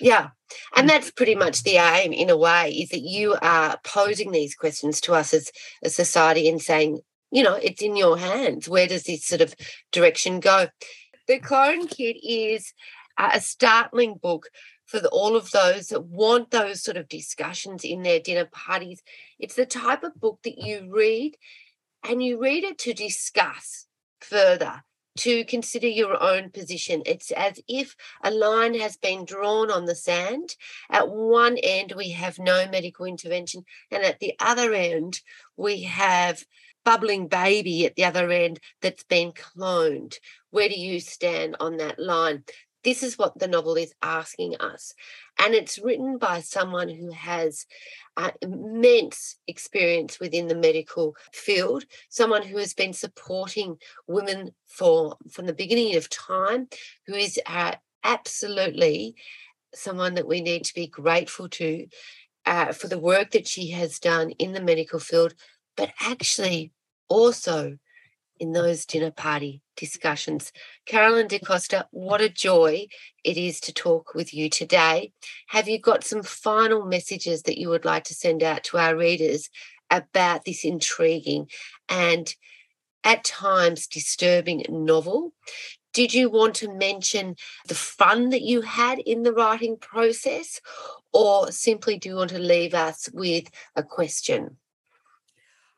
Yeah. 0.00 0.28
And 0.76 0.86
mm. 0.86 0.92
that's 0.92 1.10
pretty 1.10 1.34
much 1.34 1.62
the 1.62 1.76
aim, 1.76 2.12
in 2.12 2.28
a 2.28 2.36
way, 2.36 2.72
is 2.72 2.90
that 2.90 3.00
you 3.00 3.36
are 3.40 3.78
posing 3.84 4.32
these 4.32 4.54
questions 4.54 5.00
to 5.02 5.14
us 5.14 5.32
as 5.32 5.50
a 5.82 5.88
society 5.88 6.48
and 6.48 6.60
saying, 6.60 7.00
you 7.30 7.42
know, 7.42 7.54
it's 7.54 7.82
in 7.82 7.96
your 7.96 8.18
hands. 8.18 8.68
Where 8.68 8.86
does 8.86 9.04
this 9.04 9.24
sort 9.24 9.40
of 9.40 9.54
direction 9.92 10.40
go? 10.40 10.68
The 11.26 11.38
Clone 11.38 11.88
Kid 11.88 12.16
is 12.22 12.74
a 13.18 13.40
startling 13.40 14.14
book 14.14 14.48
for 14.86 15.00
the, 15.00 15.08
all 15.08 15.36
of 15.36 15.50
those 15.50 15.88
that 15.88 16.04
want 16.04 16.50
those 16.50 16.82
sort 16.82 16.96
of 16.96 17.08
discussions 17.08 17.84
in 17.84 18.02
their 18.02 18.20
dinner 18.20 18.44
parties. 18.44 19.02
It's 19.38 19.54
the 19.54 19.66
type 19.66 20.02
of 20.02 20.20
book 20.20 20.40
that 20.44 20.58
you 20.58 20.88
read 20.90 21.36
and 22.08 22.22
you 22.22 22.40
read 22.40 22.64
it 22.64 22.78
to 22.78 22.92
discuss 22.92 23.86
further, 24.20 24.84
to 25.18 25.44
consider 25.44 25.86
your 25.86 26.22
own 26.22 26.50
position. 26.50 27.02
It's 27.06 27.30
as 27.30 27.60
if 27.68 27.96
a 28.22 28.30
line 28.30 28.78
has 28.78 28.96
been 28.96 29.24
drawn 29.24 29.70
on 29.70 29.84
the 29.86 29.94
sand. 29.94 30.56
At 30.90 31.08
one 31.08 31.56
end, 31.56 31.94
we 31.96 32.10
have 32.10 32.38
no 32.38 32.68
medical 32.68 33.06
intervention, 33.06 33.64
and 33.90 34.02
at 34.02 34.20
the 34.20 34.34
other 34.38 34.74
end, 34.74 35.20
we 35.56 35.82
have 35.82 36.44
bubbling 36.84 37.28
baby 37.28 37.86
at 37.86 37.96
the 37.96 38.04
other 38.04 38.30
end 38.30 38.60
that's 38.82 39.04
been 39.04 39.32
cloned. 39.32 40.16
Where 40.50 40.68
do 40.68 40.78
you 40.78 41.00
stand 41.00 41.56
on 41.58 41.78
that 41.78 41.98
line? 41.98 42.44
This 42.84 43.02
is 43.02 43.18
what 43.18 43.38
the 43.38 43.48
novel 43.48 43.76
is 43.76 43.94
asking 44.02 44.56
us. 44.60 44.94
And 45.38 45.54
it's 45.54 45.78
written 45.78 46.18
by 46.18 46.40
someone 46.40 46.90
who 46.90 47.10
has 47.10 47.66
uh, 48.16 48.30
immense 48.42 49.36
experience 49.48 50.20
within 50.20 50.48
the 50.48 50.54
medical 50.54 51.16
field, 51.32 51.84
someone 52.10 52.42
who 52.42 52.58
has 52.58 52.74
been 52.74 52.92
supporting 52.92 53.78
women 54.06 54.54
for 54.66 55.16
from 55.30 55.46
the 55.46 55.54
beginning 55.54 55.96
of 55.96 56.10
time, 56.10 56.68
who 57.06 57.14
is 57.14 57.40
uh, 57.46 57.72
absolutely 58.04 59.16
someone 59.74 60.14
that 60.14 60.28
we 60.28 60.40
need 60.40 60.64
to 60.64 60.74
be 60.74 60.86
grateful 60.86 61.48
to 61.48 61.86
uh, 62.46 62.72
for 62.72 62.88
the 62.88 62.98
work 62.98 63.30
that 63.30 63.48
she 63.48 63.70
has 63.70 63.98
done 63.98 64.30
in 64.32 64.52
the 64.52 64.60
medical 64.60 64.98
field, 64.98 65.34
but 65.76 65.90
actually 66.00 66.70
also 67.08 67.78
in 68.38 68.52
those 68.52 68.84
dinner 68.84 69.10
party 69.10 69.62
discussions. 69.76 70.52
Carolyn 70.86 71.28
de 71.28 71.38
Costa, 71.38 71.86
what 71.90 72.20
a 72.20 72.28
joy 72.28 72.86
it 73.22 73.36
is 73.36 73.60
to 73.60 73.72
talk 73.72 74.14
with 74.14 74.34
you 74.34 74.48
today. 74.48 75.12
Have 75.48 75.68
you 75.68 75.78
got 75.78 76.04
some 76.04 76.22
final 76.22 76.84
messages 76.84 77.42
that 77.42 77.58
you 77.58 77.68
would 77.68 77.84
like 77.84 78.04
to 78.04 78.14
send 78.14 78.42
out 78.42 78.64
to 78.64 78.78
our 78.78 78.96
readers 78.96 79.50
about 79.90 80.44
this 80.44 80.64
intriguing 80.64 81.48
and 81.88 82.34
at 83.04 83.24
times 83.24 83.86
disturbing 83.86 84.64
novel? 84.68 85.32
Did 85.92 86.12
you 86.12 86.28
want 86.28 86.56
to 86.56 86.74
mention 86.74 87.36
the 87.68 87.74
fun 87.74 88.30
that 88.30 88.42
you 88.42 88.62
had 88.62 88.98
in 88.98 89.22
the 89.22 89.32
writing 89.32 89.76
process, 89.76 90.60
or 91.12 91.52
simply 91.52 91.98
do 91.98 92.08
you 92.08 92.16
want 92.16 92.30
to 92.30 92.38
leave 92.38 92.74
us 92.74 93.08
with 93.12 93.48
a 93.76 93.84
question? 93.84 94.56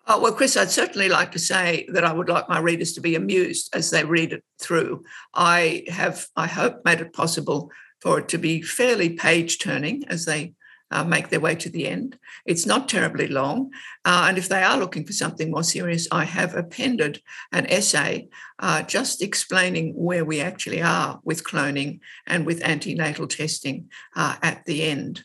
Oh, 0.09 0.21
well, 0.21 0.33
Chris, 0.33 0.57
I'd 0.57 0.71
certainly 0.71 1.09
like 1.09 1.33
to 1.33 1.39
say 1.39 1.89
that 1.93 2.05
I 2.05 2.13
would 2.13 2.29
like 2.29 2.49
my 2.49 2.61
readers 2.61 2.93
to 2.93 3.01
be 3.01 3.17
amused 3.17 3.75
as 3.75 3.91
they 3.91 4.05
read 4.05 4.33
it 4.33 4.45
through. 4.61 5.05
I 5.35 5.85
have, 5.89 6.29
I 6.37 6.47
hope, 6.47 6.85
made 6.85 7.01
it 7.01 7.13
possible 7.13 7.73
for 8.01 8.21
it 8.21 8.29
to 8.29 8.39
be 8.39 8.63
fairly 8.63 9.11
page 9.11 9.59
turning 9.59 10.05
as 10.07 10.25
they 10.25 10.55
uh, 10.93 11.03
make 11.03 11.29
their 11.29 11.41
way 11.41 11.57
to 11.57 11.69
the 11.69 11.89
end. 11.89 12.17
It's 12.45 12.67
not 12.67 12.89
terribly 12.89 13.27
long. 13.27 13.73
Uh, 14.05 14.27
and 14.29 14.39
if 14.39 14.49
they 14.49 14.63
are 14.63 14.79
looking 14.79 15.05
for 15.05 15.13
something 15.13 15.51
more 15.51 15.65
serious, 15.65 16.07
I 16.13 16.25
have 16.25 16.55
appended 16.55 17.21
an 17.51 17.67
essay 17.67 18.29
uh, 18.61 18.83
just 18.83 19.23
explaining 19.23 19.93
where 19.95 20.25
we 20.25 20.41
actually 20.41 20.83
are 20.83 21.19
with 21.25 21.43
cloning 21.43 21.99
and 22.29 22.47
with 22.47 22.63
antenatal 22.63 23.27
testing 23.27 23.91
uh, 24.15 24.37
at 24.41 24.65
the 24.67 24.85
end. 24.85 25.25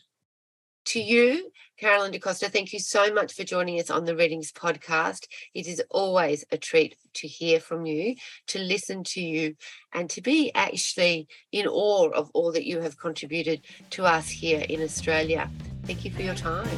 To 0.86 1.00
you, 1.00 1.51
Carolyn 1.82 2.12
de 2.12 2.20
Costa, 2.20 2.48
thank 2.48 2.72
you 2.72 2.78
so 2.78 3.12
much 3.12 3.32
for 3.32 3.42
joining 3.42 3.80
us 3.80 3.90
on 3.90 4.04
the 4.04 4.14
Readings 4.14 4.52
podcast. 4.52 5.26
It 5.52 5.66
is 5.66 5.82
always 5.90 6.44
a 6.52 6.56
treat 6.56 6.94
to 7.14 7.26
hear 7.26 7.58
from 7.58 7.86
you, 7.86 8.14
to 8.46 8.60
listen 8.60 9.02
to 9.02 9.20
you, 9.20 9.56
and 9.92 10.08
to 10.10 10.20
be 10.20 10.52
actually 10.54 11.26
in 11.50 11.66
awe 11.66 12.10
of 12.10 12.30
all 12.34 12.52
that 12.52 12.64
you 12.64 12.80
have 12.82 12.96
contributed 12.96 13.62
to 13.90 14.04
us 14.04 14.28
here 14.28 14.64
in 14.68 14.80
Australia. 14.80 15.50
Thank 15.82 16.04
you 16.04 16.12
for 16.12 16.22
your 16.22 16.36
time. 16.36 16.68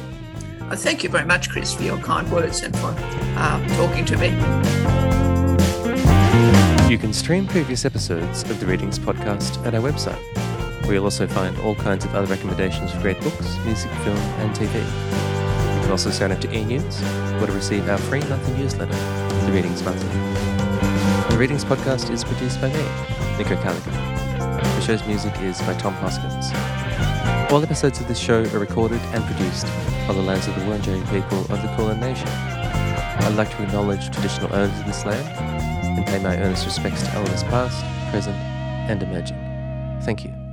Uh, 0.61 0.75
thank 0.75 1.03
you 1.03 1.09
very 1.11 1.25
much, 1.25 1.51
Chris, 1.51 1.71
for 1.71 1.83
your 1.83 1.99
kind 1.99 2.27
words 2.31 2.63
and 2.63 2.75
for 2.75 2.95
uh, 2.97 3.67
talking 3.77 4.05
to 4.05 4.17
me. 4.17 4.29
You 6.89 6.97
can 6.97 7.13
stream 7.13 7.45
previous 7.45 7.85
episodes 7.85 8.41
of 8.49 8.59
the 8.59 8.65
Readings 8.65 8.97
podcast 8.97 9.63
at 9.67 9.75
our 9.75 9.81
website 9.81 10.44
where 10.85 10.95
you'll 10.95 11.03
also 11.03 11.27
find 11.27 11.57
all 11.59 11.75
kinds 11.75 12.05
of 12.05 12.13
other 12.13 12.27
recommendations 12.27 12.91
for 12.91 13.01
great 13.01 13.19
books, 13.21 13.57
music, 13.65 13.91
film, 14.03 14.17
and 14.17 14.55
TV. 14.55 14.75
You 14.75 15.81
can 15.81 15.91
also 15.91 16.11
sign 16.11 16.31
up 16.31 16.39
to 16.41 16.53
e-news 16.55 17.01
or 17.41 17.47
to 17.47 17.53
receive 17.53 17.89
our 17.89 17.97
free 17.97 18.21
monthly 18.21 18.53
newsletter, 18.57 18.93
The 19.45 19.51
Readings 19.51 19.83
Monthly. 19.83 20.07
The 21.29 21.37
Readings 21.37 21.65
podcast 21.65 22.11
is 22.11 22.23
produced 22.23 22.61
by 22.61 22.67
me, 22.67 22.83
Nico 23.37 23.55
Callaghan. 23.61 23.93
The 23.93 24.81
show's 24.81 25.05
music 25.07 25.33
is 25.41 25.59
by 25.63 25.73
Tom 25.73 25.93
Hoskins. 25.95 26.51
All 27.51 27.61
episodes 27.63 27.99
of 27.99 28.07
this 28.07 28.19
show 28.19 28.43
are 28.43 28.59
recorded 28.59 29.01
and 29.13 29.23
produced 29.25 29.65
on 30.07 30.15
the 30.15 30.21
lands 30.21 30.47
of 30.47 30.55
the 30.55 30.61
Wurundjeri 30.61 31.03
people 31.09 31.39
of 31.39 31.61
the 31.61 31.73
Kulin 31.75 31.99
Nation. 31.99 32.27
I'd 32.27 33.35
like 33.35 33.49
to 33.57 33.63
acknowledge 33.63 34.11
traditional 34.11 34.53
owners 34.53 34.79
of 34.79 34.85
this 34.85 35.05
land 35.05 35.27
and 35.97 36.05
pay 36.05 36.19
my 36.19 36.37
earnest 36.37 36.65
respects 36.65 37.01
to 37.03 37.11
elders 37.13 37.43
past, 37.43 37.83
present, 38.11 38.35
and 38.89 39.01
emerging. 39.01 39.39
Thank 40.01 40.23
you. 40.23 40.44